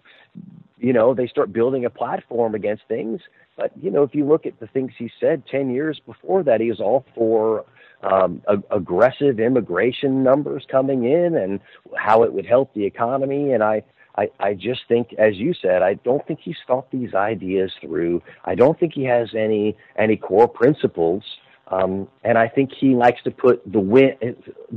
[0.78, 3.20] you know, they start building a platform against things.
[3.56, 6.60] But, you know, if you look at the things he said 10 years before that,
[6.60, 7.64] he was all for
[8.02, 11.60] um, ag- aggressive immigration numbers coming in and
[11.96, 13.52] how it would help the economy.
[13.52, 13.82] And I,
[14.18, 18.20] I, I just think, as you said, I don't think he's thought these ideas through.
[18.44, 21.22] I don't think he has any any core principles,
[21.68, 24.16] um, and I think he likes to put the win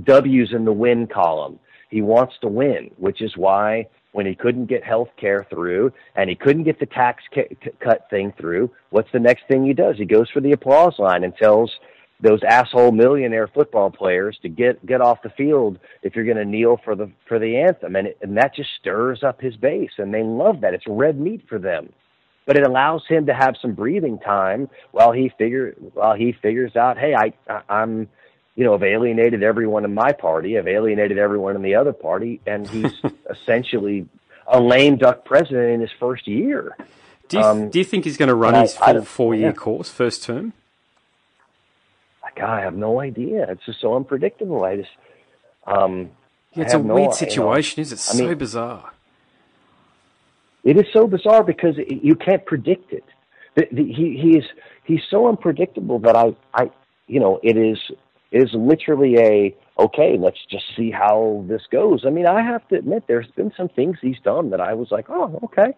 [0.03, 1.59] W's in the win column.
[1.89, 6.29] He wants to win, which is why when he couldn't get health care through and
[6.29, 9.97] he couldn't get the tax ca- cut thing through, what's the next thing he does?
[9.97, 11.71] He goes for the applause line and tells
[12.21, 16.45] those asshole millionaire football players to get get off the field if you're going to
[16.45, 19.91] kneel for the for the anthem and it, and that just stirs up his base
[19.97, 21.91] and they love that it's red meat for them
[22.45, 26.75] but it allows him to have some breathing time while he figure while he figures
[26.75, 28.07] out hey I, I I'm
[28.55, 32.41] you know, have alienated everyone in my party, have alienated everyone in the other party,
[32.45, 32.93] and he's
[33.29, 34.07] essentially
[34.45, 36.75] a lame duck president in his first year.
[37.29, 39.53] Do you, um, do you think he's going to run his full four year yeah.
[39.53, 40.53] course, first term?
[42.35, 43.45] God, I have no idea.
[43.49, 44.63] It's just so unpredictable.
[44.63, 44.89] I just,
[45.65, 46.11] um,
[46.53, 47.99] yeah, it's a no, weird situation, you know, is it?
[47.99, 48.91] So I mean, bizarre.
[50.63, 53.03] It is so bizarre because it, you can't predict it.
[53.55, 54.45] The, the, he he is
[54.83, 56.71] he's so unpredictable that I I
[57.07, 57.77] you know it is
[58.31, 62.05] it is literally a okay let's just see how this goes.
[62.05, 64.89] I mean I have to admit there's been some things he's done that I was
[64.91, 65.75] like oh okay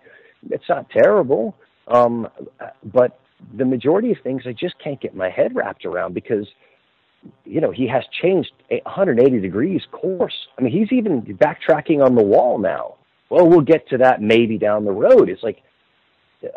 [0.51, 1.55] it's not terrible
[1.87, 2.27] um,
[2.83, 3.19] but
[3.55, 6.47] the majority of things I just can't get my head wrapped around because
[7.45, 10.47] you know he has changed 180 degrees course.
[10.57, 12.95] I mean he's even backtracking on the wall now.
[13.29, 15.29] Well, we'll get to that maybe down the road.
[15.29, 15.61] It's like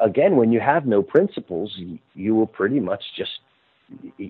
[0.00, 1.74] again when you have no principles,
[2.14, 3.38] you, will pretty much just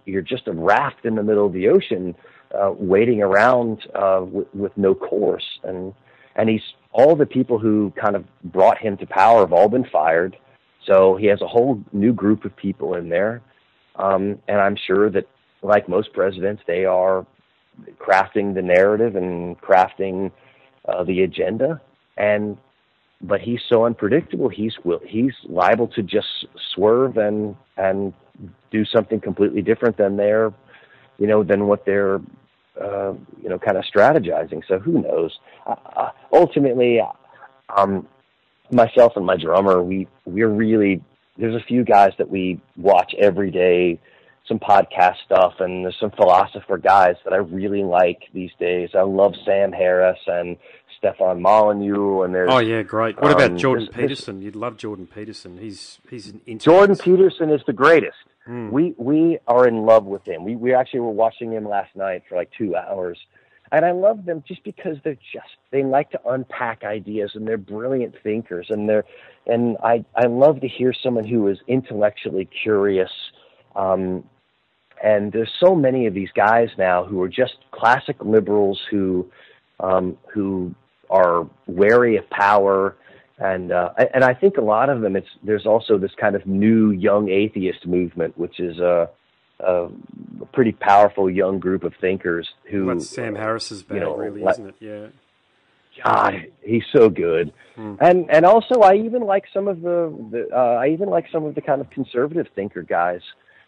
[0.04, 2.14] you're just a raft in the middle of the ocean,
[2.54, 5.44] uh, waiting around uh, with, with no course.
[5.64, 5.94] And
[6.36, 9.86] and he's all the people who kind of brought him to power have all been
[9.90, 10.36] fired.
[10.86, 13.42] So he has a whole new group of people in there.
[13.96, 15.24] Um, and I'm sure that,
[15.62, 17.26] like most presidents, they are
[17.98, 20.30] crafting the narrative and crafting
[20.88, 21.80] uh, the agenda.
[22.16, 22.56] And
[23.22, 24.48] but he's so unpredictable.
[24.48, 24.74] He's
[25.06, 28.12] he's liable to just swerve and and
[28.70, 30.52] do something completely different than they're,
[31.18, 32.16] you know, than what they're,
[32.80, 34.62] uh, you know, kind of strategizing.
[34.68, 35.38] So who knows?
[35.66, 37.00] Uh, uh ultimately,
[37.74, 38.06] um,
[38.70, 41.02] myself and my drummer, we we're really
[41.38, 44.00] there's a few guys that we watch every day,
[44.48, 48.90] some podcast stuff, and there's some philosopher guys that I really like these days.
[48.94, 50.56] I love Sam Harris and
[50.98, 53.16] Stefan Molyneux, and there's oh yeah, great.
[53.16, 54.42] What um, about Jordan Peterson?
[54.42, 55.58] You'd love Jordan Peterson.
[55.58, 58.16] He's he's an Jordan Peterson is the greatest.
[58.48, 58.70] Mm.
[58.70, 60.44] We we are in love with him.
[60.44, 63.18] We we actually were watching him last night for like two hours,
[63.72, 67.56] and I love them just because they're just they like to unpack ideas and they're
[67.56, 69.04] brilliant thinkers and they're
[69.46, 73.10] and I I love to hear someone who is intellectually curious.
[73.74, 74.24] Um,
[75.02, 79.30] and there's so many of these guys now who are just classic liberals who
[79.80, 80.74] um, who
[81.10, 82.96] are wary of power
[83.38, 86.46] and uh, and I think a lot of them it's there's also this kind of
[86.46, 89.08] new young atheist movement which is a,
[89.60, 89.88] a
[90.52, 94.68] pretty powerful young group of thinkers who That's Sam Harris's bag, you know, really, isn't
[94.68, 94.74] it?
[94.80, 95.06] Yeah.
[96.04, 97.94] God, he's so good, hmm.
[98.00, 101.44] and and also I even like some of the, the uh, I even like some
[101.44, 103.22] of the kind of conservative thinker guys,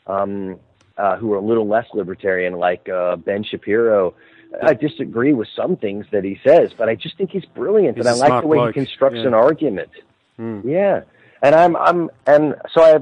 [0.06, 0.60] um,
[0.98, 4.14] uh, who are a little less libertarian, like uh, Ben Shapiro,
[4.62, 8.04] I disagree with some things that he says, but I just think he's brilliant, he's
[8.04, 8.74] and I like the way bloke.
[8.74, 9.28] he constructs yeah.
[9.28, 9.90] an argument.
[10.36, 10.60] Hmm.
[10.68, 11.04] Yeah,
[11.42, 12.98] and I'm I'm and so I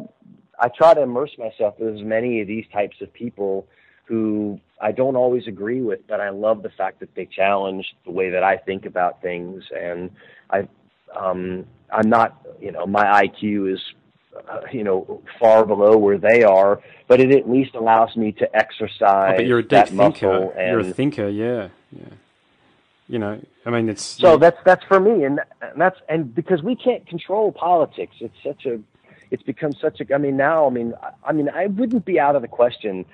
[0.58, 3.66] I try to immerse myself with as many of these types of people
[4.04, 8.12] who I don't always agree with, but I love the fact that they challenge the
[8.12, 10.10] way that I think about things, and
[10.50, 10.68] I
[11.18, 13.80] um I'm not you know my IQ is
[14.48, 18.56] uh, you know, far below where they are, but it at least allows me to
[18.56, 20.50] exercise oh, but you're a deep thinker.
[20.52, 22.08] And, you're a thinker, yeah, yeah.
[23.08, 24.36] You know, I mean, it's so yeah.
[24.36, 28.66] that's that's for me, and, and that's and because we can't control politics, it's such
[28.66, 28.80] a,
[29.30, 30.14] it's become such a.
[30.14, 33.04] I mean, now, I mean, I, I mean, I wouldn't be out of the question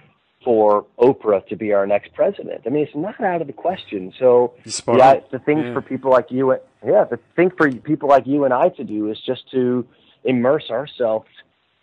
[0.44, 2.62] for Oprah to be our next president.
[2.66, 4.12] I mean, it's not out of the question.
[4.18, 4.54] So,
[4.88, 5.72] yeah, the thing yeah.
[5.72, 9.10] for people like you, yeah, the thing for people like you and I to do
[9.10, 9.86] is just to
[10.24, 11.28] immerse ourselves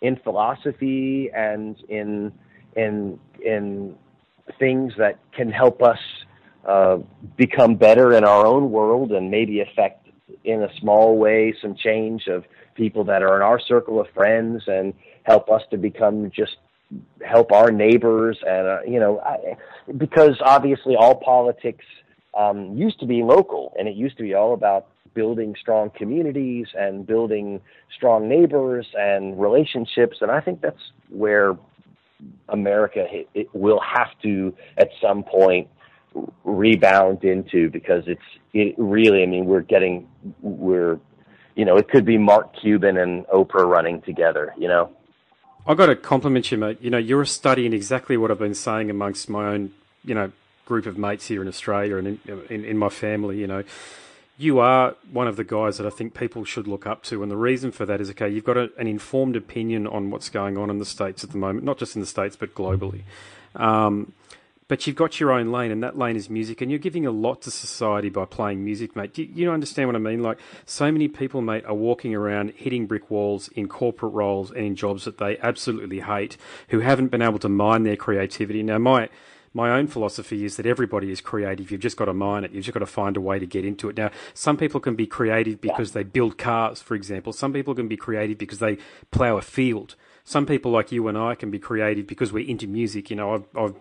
[0.00, 2.32] in philosophy and in
[2.76, 3.96] in in
[4.58, 5.98] things that can help us
[6.66, 6.98] uh,
[7.36, 9.99] become better in our own world and maybe affect
[10.44, 14.62] in a small way some change of people that are in our circle of friends
[14.66, 16.56] and help us to become just
[17.24, 19.56] help our neighbors and uh, you know I,
[19.96, 21.84] because obviously all politics
[22.36, 26.66] um, used to be local and it used to be all about building strong communities
[26.78, 27.60] and building
[27.94, 30.18] strong neighbors and relationships.
[30.20, 31.56] And I think that's where
[32.48, 35.68] America it will have to at some point
[36.44, 40.08] rebound into because it's it really I mean we're getting
[40.40, 40.98] we're
[41.54, 44.90] you know it could be Mark Cuban and Oprah running together you know
[45.66, 48.90] I got to compliment you mate you know you're studying exactly what I've been saying
[48.90, 49.72] amongst my own
[50.04, 50.32] you know
[50.64, 53.62] group of mates here in Australia and in, in, in my family you know
[54.40, 57.22] you are one of the guys that I think people should look up to.
[57.22, 60.30] And the reason for that is okay, you've got a, an informed opinion on what's
[60.30, 63.02] going on in the States at the moment, not just in the States, but globally.
[63.54, 64.14] Um,
[64.70, 67.10] but you've got your own lane, and that lane is music, and you're giving a
[67.10, 69.12] lot to society by playing music, mate.
[69.12, 70.22] Do you, you understand what I mean?
[70.22, 74.64] Like, so many people, mate, are walking around hitting brick walls in corporate roles and
[74.64, 76.36] in jobs that they absolutely hate,
[76.68, 78.62] who haven't been able to mine their creativity.
[78.62, 79.08] Now, my
[79.52, 81.72] my own philosophy is that everybody is creative.
[81.72, 82.52] You've just got to mine it.
[82.52, 83.96] You've just got to find a way to get into it.
[83.96, 87.32] Now, some people can be creative because they build cars, for example.
[87.32, 88.78] Some people can be creative because they
[89.10, 89.96] plough a field.
[90.24, 93.10] Some people like you and I can be creative because we're into music.
[93.10, 93.74] You know, I've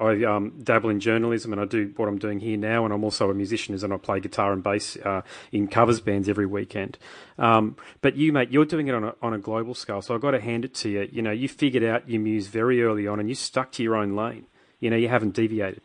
[0.00, 3.04] I um, dabble in journalism and I do what I'm doing here now, and I'm
[3.04, 6.98] also a musician, and I play guitar and bass uh, in covers bands every weekend.
[7.38, 10.20] Um, but you, mate, you're doing it on a on a global scale, so I've
[10.20, 11.08] got to hand it to you.
[11.12, 13.96] You know, you figured out your muse very early on, and you stuck to your
[13.96, 14.46] own lane.
[14.80, 15.82] You know, you haven't deviated.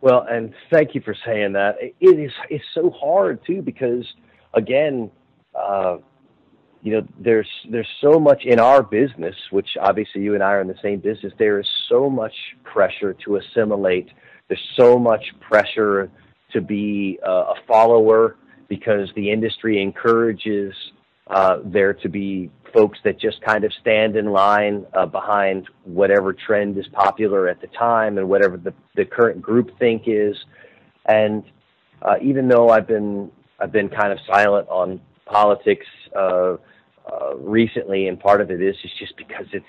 [0.00, 1.76] Well, and thank you for saying that.
[1.80, 4.06] It is it's so hard too because
[4.54, 5.10] again,
[5.54, 5.98] uh,
[6.88, 10.62] you know, there's there's so much in our business, which obviously you and I are
[10.62, 11.34] in the same business.
[11.38, 12.32] There is so much
[12.64, 14.08] pressure to assimilate.
[14.48, 16.10] There's so much pressure
[16.54, 18.36] to be uh, a follower
[18.70, 20.72] because the industry encourages
[21.26, 26.32] uh, there to be folks that just kind of stand in line uh, behind whatever
[26.32, 30.34] trend is popular at the time and whatever the, the current group think is.
[31.04, 31.44] And
[32.00, 33.30] uh, even though I've been
[33.60, 35.86] I've been kind of silent on politics
[36.16, 36.56] uh,
[37.10, 39.64] uh, recently, and part of it is is just because it's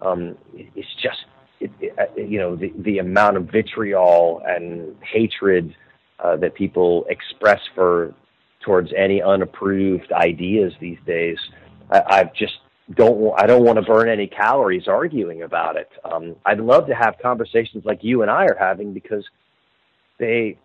[0.00, 1.24] um, it's just
[1.60, 5.74] it, it, uh, you know the the amount of vitriol and hatred
[6.20, 8.14] uh, that people express for
[8.64, 11.38] towards any unapproved ideas these days.
[11.90, 12.54] I, I just
[12.94, 15.90] don't I don't want to burn any calories arguing about it.
[16.04, 19.24] Um, I'd love to have conversations like you and I are having because
[20.18, 20.58] they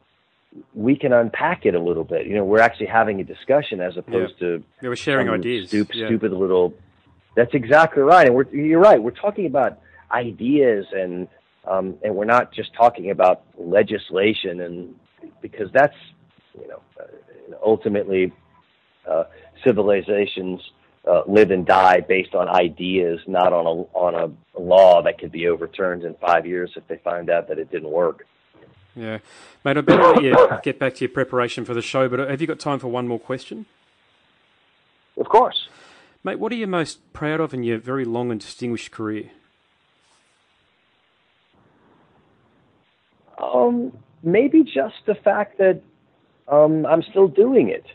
[0.74, 2.28] we can unpack it a little bit.
[2.28, 4.48] You know, we're actually having a discussion as opposed yeah.
[4.48, 5.70] to yeah, we're sharing ideas.
[5.70, 6.08] Stupid, yeah.
[6.08, 6.74] stupid little.
[7.36, 9.02] That's exactly right, and we're you're right.
[9.02, 9.80] We're talking about
[10.12, 11.28] ideas and
[11.66, 14.96] um, and we're not just talking about legislation and
[15.42, 15.96] because that's
[16.54, 16.82] you know
[17.64, 18.32] ultimately
[19.10, 19.24] uh,
[19.64, 20.62] civilizations
[21.08, 25.32] uh, live and die based on ideas, not on a on a law that could
[25.32, 28.26] be overturned in five years if they find out that it didn't work.
[28.96, 29.20] Yeah,
[29.66, 29.78] mate.
[29.78, 32.08] I better let you get back to your preparation for the show.
[32.08, 33.66] But have you got time for one more question?
[35.18, 35.68] Of course,
[36.24, 36.40] mate.
[36.40, 39.32] What are you most proud of in your very long and distinguished career?
[43.42, 45.82] Um, maybe just the fact that
[46.48, 47.86] um, I'm still doing it.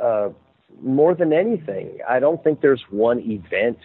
[0.00, 0.30] Uh,
[0.80, 3.78] more than anything, I don't think there's one event.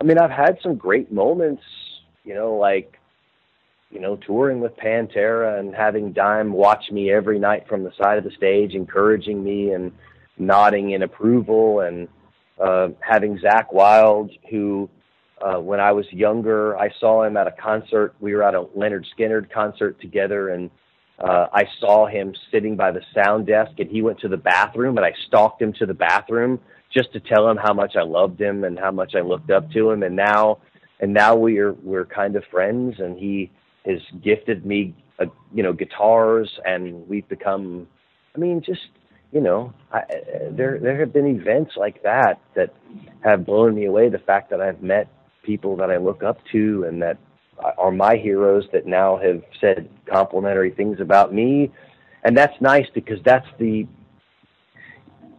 [0.00, 1.62] I mean, I've had some great moments,
[2.24, 2.95] you know, like,
[3.90, 8.18] you know, touring with Pantera and having Dime watch me every night from the side
[8.18, 9.92] of the stage, encouraging me and
[10.38, 12.08] nodding in approval, and
[12.62, 14.88] uh, having Zakk Wylde, who,
[15.40, 18.14] uh, when I was younger, I saw him at a concert.
[18.20, 20.70] We were at a Lynyrd Skynyrd concert together, and
[21.18, 24.98] uh, I saw him sitting by the sound desk and he went to the bathroom
[24.98, 26.60] and I stalked him to the bathroom
[26.92, 29.70] just to tell him how much I loved him and how much I looked up
[29.72, 30.02] to him.
[30.02, 30.58] And now,
[31.00, 33.50] and now we're, we're kind of friends and he
[33.86, 37.86] has gifted me, uh, you know, guitars and we've become,
[38.34, 38.88] I mean, just,
[39.32, 40.02] you know, I,
[40.50, 42.74] there, there have been events like that that
[43.24, 44.08] have blown me away.
[44.08, 45.08] The fact that I've met
[45.42, 47.18] people that I look up to and that
[47.78, 51.72] are my heroes that now have said complimentary things about me.
[52.24, 53.86] And that's nice because that's the,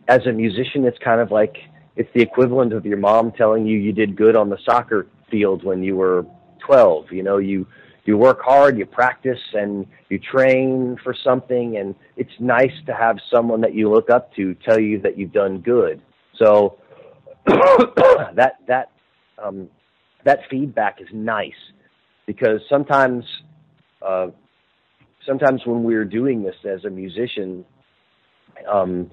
[0.07, 1.57] as a musician, it's kind of like,
[1.95, 5.63] it's the equivalent of your mom telling you you did good on the soccer field
[5.63, 6.25] when you were
[6.65, 7.11] 12.
[7.11, 7.67] You know, you,
[8.07, 13.17] you work hard, you practice, and you train for something, and it's nice to have
[13.29, 16.01] someone that you look up to tell you that you've done good.
[16.41, 16.77] So
[17.45, 18.91] that that
[19.37, 19.67] um,
[20.23, 21.51] that feedback is nice,
[22.25, 23.25] because sometimes
[24.01, 24.27] uh,
[25.25, 27.65] sometimes when we're doing this as a musician,
[28.71, 29.11] um,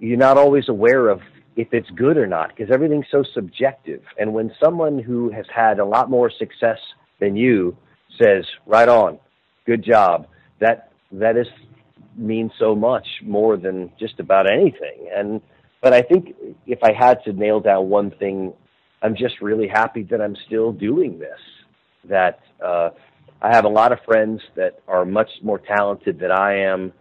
[0.00, 1.20] you're not always aware of
[1.56, 4.00] if it's good or not because everything's so subjective.
[4.18, 6.78] And when someone who has had a lot more success
[7.20, 7.76] than you
[8.20, 9.18] says, "Right on,
[9.66, 10.26] good job,"
[10.60, 11.46] that that is
[12.16, 15.08] means so much more than just about anything.
[15.14, 15.40] And
[15.82, 16.34] but I think
[16.66, 18.52] if I had to nail down one thing,
[19.02, 21.38] I'm just really happy that I'm still doing this
[22.08, 22.90] that uh,
[23.40, 26.92] I have a lot of friends that are much more talented than I am,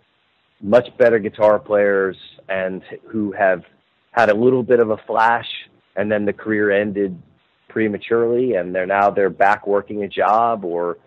[0.62, 2.18] much better guitar players,
[2.49, 3.64] and who have
[4.12, 5.47] had a little bit of a flash,
[5.95, 7.20] and then the career ended
[7.68, 10.97] prematurely, and they're now they're back working a job or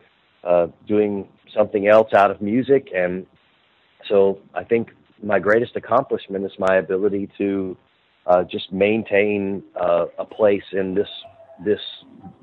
[0.44, 3.26] uh, doing something else out of music, and
[4.08, 4.90] so I think
[5.22, 7.76] my greatest accomplishment is my ability to
[8.26, 11.08] uh, just maintain uh, a place in this
[11.64, 11.80] this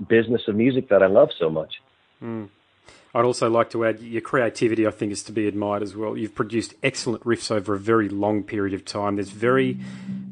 [0.08, 1.76] business of music that I love so much.
[2.22, 2.50] Mm.
[3.16, 6.16] I'd also like to add your creativity, I think, is to be admired as well.
[6.16, 9.16] You've produced excellent riffs over a very long period of time.
[9.16, 9.80] There's very,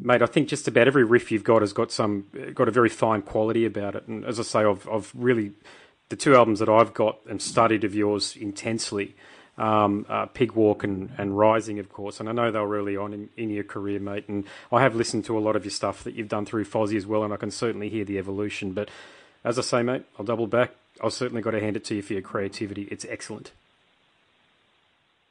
[0.06, 2.90] mate, I think just about every riff you've got has got some, got a very
[2.90, 4.08] fine quality about it.
[4.08, 5.52] And as I say, I've, I've really,
[6.10, 9.16] the two albums that I've got and studied of yours intensely,
[9.58, 12.20] um, uh, Pigwalk and, and Rising, of course.
[12.20, 14.26] And I know they were early on in, in your career, mate.
[14.28, 16.98] And I have listened to a lot of your stuff that you've done through Fozzy
[16.98, 18.74] as well, and I can certainly hear the evolution.
[18.74, 18.90] But
[19.44, 20.72] as I say, mate, I'll double back.
[21.04, 22.84] I've certainly got to hand it to you for your creativity.
[22.92, 23.52] It's excellent.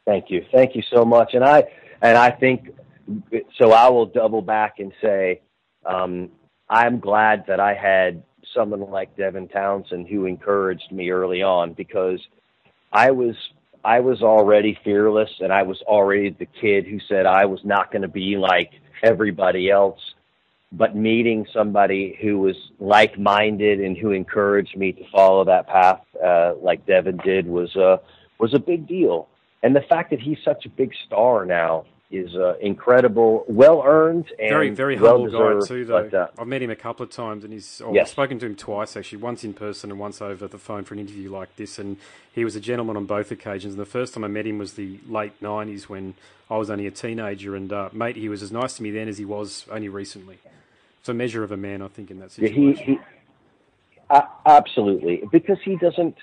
[0.04, 1.32] Thank you, thank you so much.
[1.32, 1.64] And I
[2.02, 2.68] and I think
[3.58, 3.72] so.
[3.72, 5.40] I will double back and say
[5.86, 6.30] um,
[6.68, 8.22] I'm glad that I had
[8.54, 12.20] someone like Devin Townsend who encouraged me early on because
[12.92, 13.34] I was
[13.84, 17.92] I was already fearless and I was already the kid who said I was not
[17.92, 18.70] going to be like
[19.02, 20.00] everybody else.
[20.72, 26.00] But meeting somebody who was like minded and who encouraged me to follow that path,
[26.24, 27.98] uh, like Devin did, was uh,
[28.40, 29.28] was a big deal.
[29.62, 31.84] And the fact that he's such a big star now
[32.16, 35.84] is uh, incredible, well earned, and very very humble guy too.
[35.84, 38.02] Though but, uh, I've met him a couple of times, and he's oh, yes.
[38.02, 40.94] I've spoken to him twice actually, once in person and once over the phone for
[40.94, 41.78] an interview like this.
[41.78, 41.96] And
[42.32, 43.74] he was a gentleman on both occasions.
[43.74, 46.14] And the first time I met him was the late '90s when
[46.50, 47.54] I was only a teenager.
[47.56, 50.38] And uh, mate, he was as nice to me then as he was only recently.
[51.00, 52.76] It's a measure of a man, I think, in that situation.
[52.76, 56.16] Yeah, he, he absolutely because he doesn't.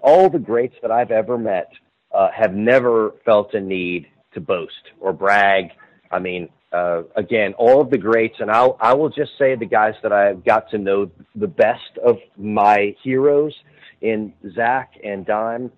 [0.00, 1.72] All the greats that I've ever met
[2.12, 4.06] uh, have never felt a need
[4.38, 5.70] to boast or brag.
[6.10, 9.66] I mean, uh, again, all of the greats, and I'll, I will just say the
[9.66, 13.54] guys that I have got to know the best of my heroes
[14.00, 15.70] in Zakk and Dime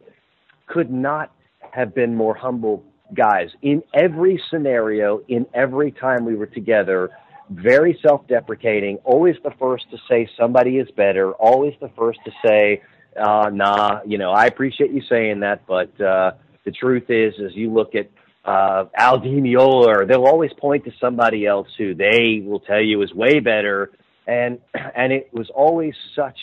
[0.67, 1.33] could not
[1.73, 2.85] have been more humble
[3.15, 7.11] guys in every scenario, in every time we were together.
[7.51, 12.31] Very self deprecating, always the first to say somebody is better, always the first to
[12.47, 12.81] say,
[13.21, 16.33] uh, nah, you know, I appreciate you saying that, but uh,
[16.65, 18.09] the truth is, as you look at
[18.45, 23.13] uh, Al Meola, they'll always point to somebody else who they will tell you is
[23.13, 23.91] way better.
[24.27, 26.39] And, and it was always such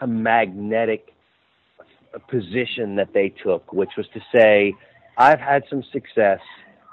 [0.00, 1.14] a magnetic
[2.28, 4.74] position that they took, which was to say,
[5.16, 6.40] I've had some success,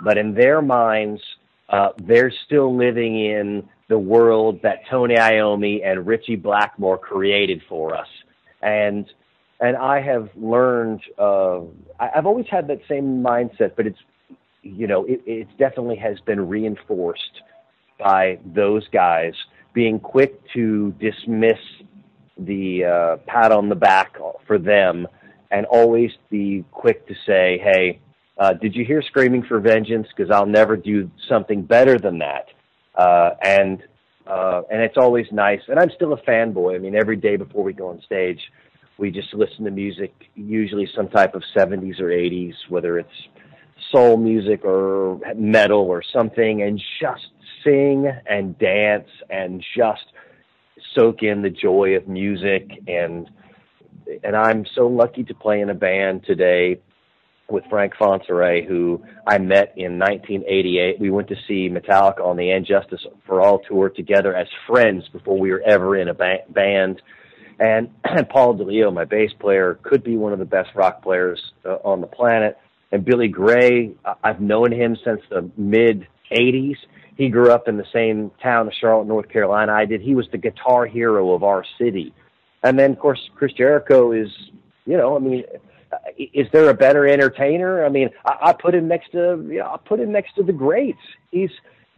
[0.03, 1.21] but in their minds,
[1.69, 7.95] uh, they're still living in the world that Tony Iommi and Ritchie Blackmore created for
[7.95, 8.07] us.
[8.61, 9.05] And
[9.59, 11.01] and I have learned.
[11.17, 11.61] Uh,
[11.99, 13.99] I, I've always had that same mindset, but it's
[14.61, 17.41] you know, it, it definitely has been reinforced
[17.99, 19.33] by those guys
[19.73, 21.59] being quick to dismiss
[22.37, 25.07] the uh, pat on the back for them
[25.51, 27.99] and always be quick to say, hey,
[28.37, 30.07] uh, did you hear Screaming for Vengeance?
[30.15, 32.47] Because I'll never do something better than that.
[32.95, 33.83] Uh, and
[34.25, 35.59] uh, and it's always nice.
[35.67, 36.75] And I'm still a fanboy.
[36.75, 38.39] I mean, every day before we go on stage,
[38.97, 43.09] we just listen to music, usually some type of 70s or 80s, whether it's
[43.91, 47.27] soul music or metal or something and just
[47.63, 50.05] sing and dance and just
[50.95, 53.29] soak in the joy of music and
[54.23, 56.81] and I'm so lucky to play in a band today
[57.51, 60.99] with Frank Fontsere, who I met in 1988.
[60.99, 65.07] We went to see Metallica on the And Justice for All tour together as friends
[65.09, 67.01] before we were ever in a ba- band.
[67.59, 71.39] And, and Paul DeLeo, my bass player, could be one of the best rock players
[71.65, 72.57] uh, on the planet.
[72.91, 73.91] And Billy Grey,
[74.23, 76.75] I've known him since the mid 80s.
[77.15, 80.01] He grew up in the same town of Charlotte, North Carolina I did.
[80.01, 82.13] He was the guitar hero of our city.
[82.63, 84.29] And then, of course, Chris Jericho is,
[84.85, 85.43] you know, I mean,
[85.91, 87.85] uh, is there a better entertainer?
[87.85, 90.43] I mean, I, I put him next to, you know, I put him next to
[90.43, 90.99] the greats.
[91.31, 91.49] He's,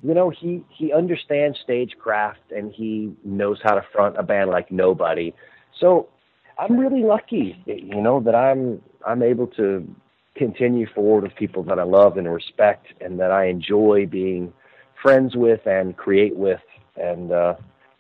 [0.02, 4.72] you know, he he understands stagecraft and he knows how to front a band like
[4.72, 5.34] nobody.
[5.80, 6.10] So
[6.57, 9.88] I'm really lucky, you know, that I'm I'm able to
[10.35, 14.53] continue forward with people that I love and respect and that I enjoy being
[15.01, 16.61] friends with and create with.
[16.95, 17.55] And, uh,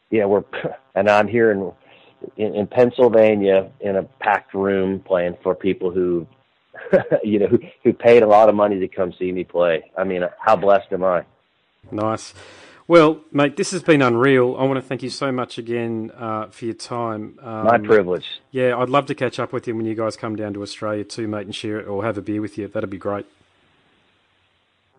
[0.09, 0.43] yeah, we're,
[0.95, 1.71] and I'm here in,
[2.37, 6.25] in, in Pennsylvania in a packed room playing for people who,
[7.23, 9.91] you know, who, who paid a lot of money to come see me play.
[9.97, 11.25] I mean, how blessed am I?
[11.91, 12.33] Nice.
[12.87, 14.57] Well, mate, this has been unreal.
[14.59, 17.39] I want to thank you so much again uh, for your time.
[17.41, 18.25] Um, My privilege.
[18.51, 21.05] Yeah, I'd love to catch up with you when you guys come down to Australia
[21.05, 22.67] too, mate, and share it or have a beer with you.
[22.67, 23.25] That'd be great.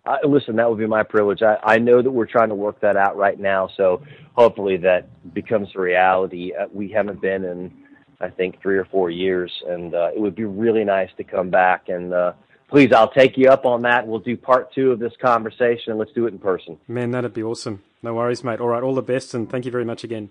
[0.07, 1.43] Uh, listen, that would be my privilege.
[1.43, 4.03] I, I know that we're trying to work that out right now, so
[4.33, 6.53] hopefully that becomes a reality.
[6.55, 7.73] Uh, we haven't been in,
[8.21, 11.51] I think, three or four years, and uh, it would be really nice to come
[11.51, 12.33] back and uh,
[12.69, 14.07] please, I'll take you up on that.
[14.07, 16.79] We'll do part two of this conversation and let's do it in person.
[16.89, 17.83] Man, that'd be awesome.
[18.03, 18.61] No worries, mate.
[18.61, 20.31] All right, all the best, and thank you very much again.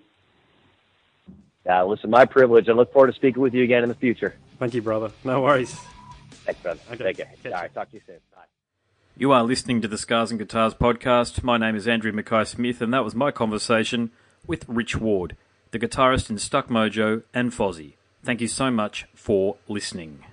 [1.66, 2.68] Yeah, listen, my privilege.
[2.68, 4.36] I look forward to speaking with you again in the future.
[4.60, 5.12] Thank you, brother.
[5.24, 5.74] No worries.
[6.46, 6.80] Thanks, brother.
[6.92, 7.04] Okay.
[7.04, 7.54] Take care.
[7.54, 8.18] All right, talk to you soon.
[8.36, 8.42] Bye.
[9.16, 11.44] You are listening to the Scars and Guitars podcast.
[11.44, 14.12] My name is Andrew Mackay Smith, and that was my conversation
[14.46, 15.38] with Rich Ward,
[15.72, 17.94] the guitarist in Stuck Mojo and Fozzy.
[18.24, 20.26] Thank you so much for listening.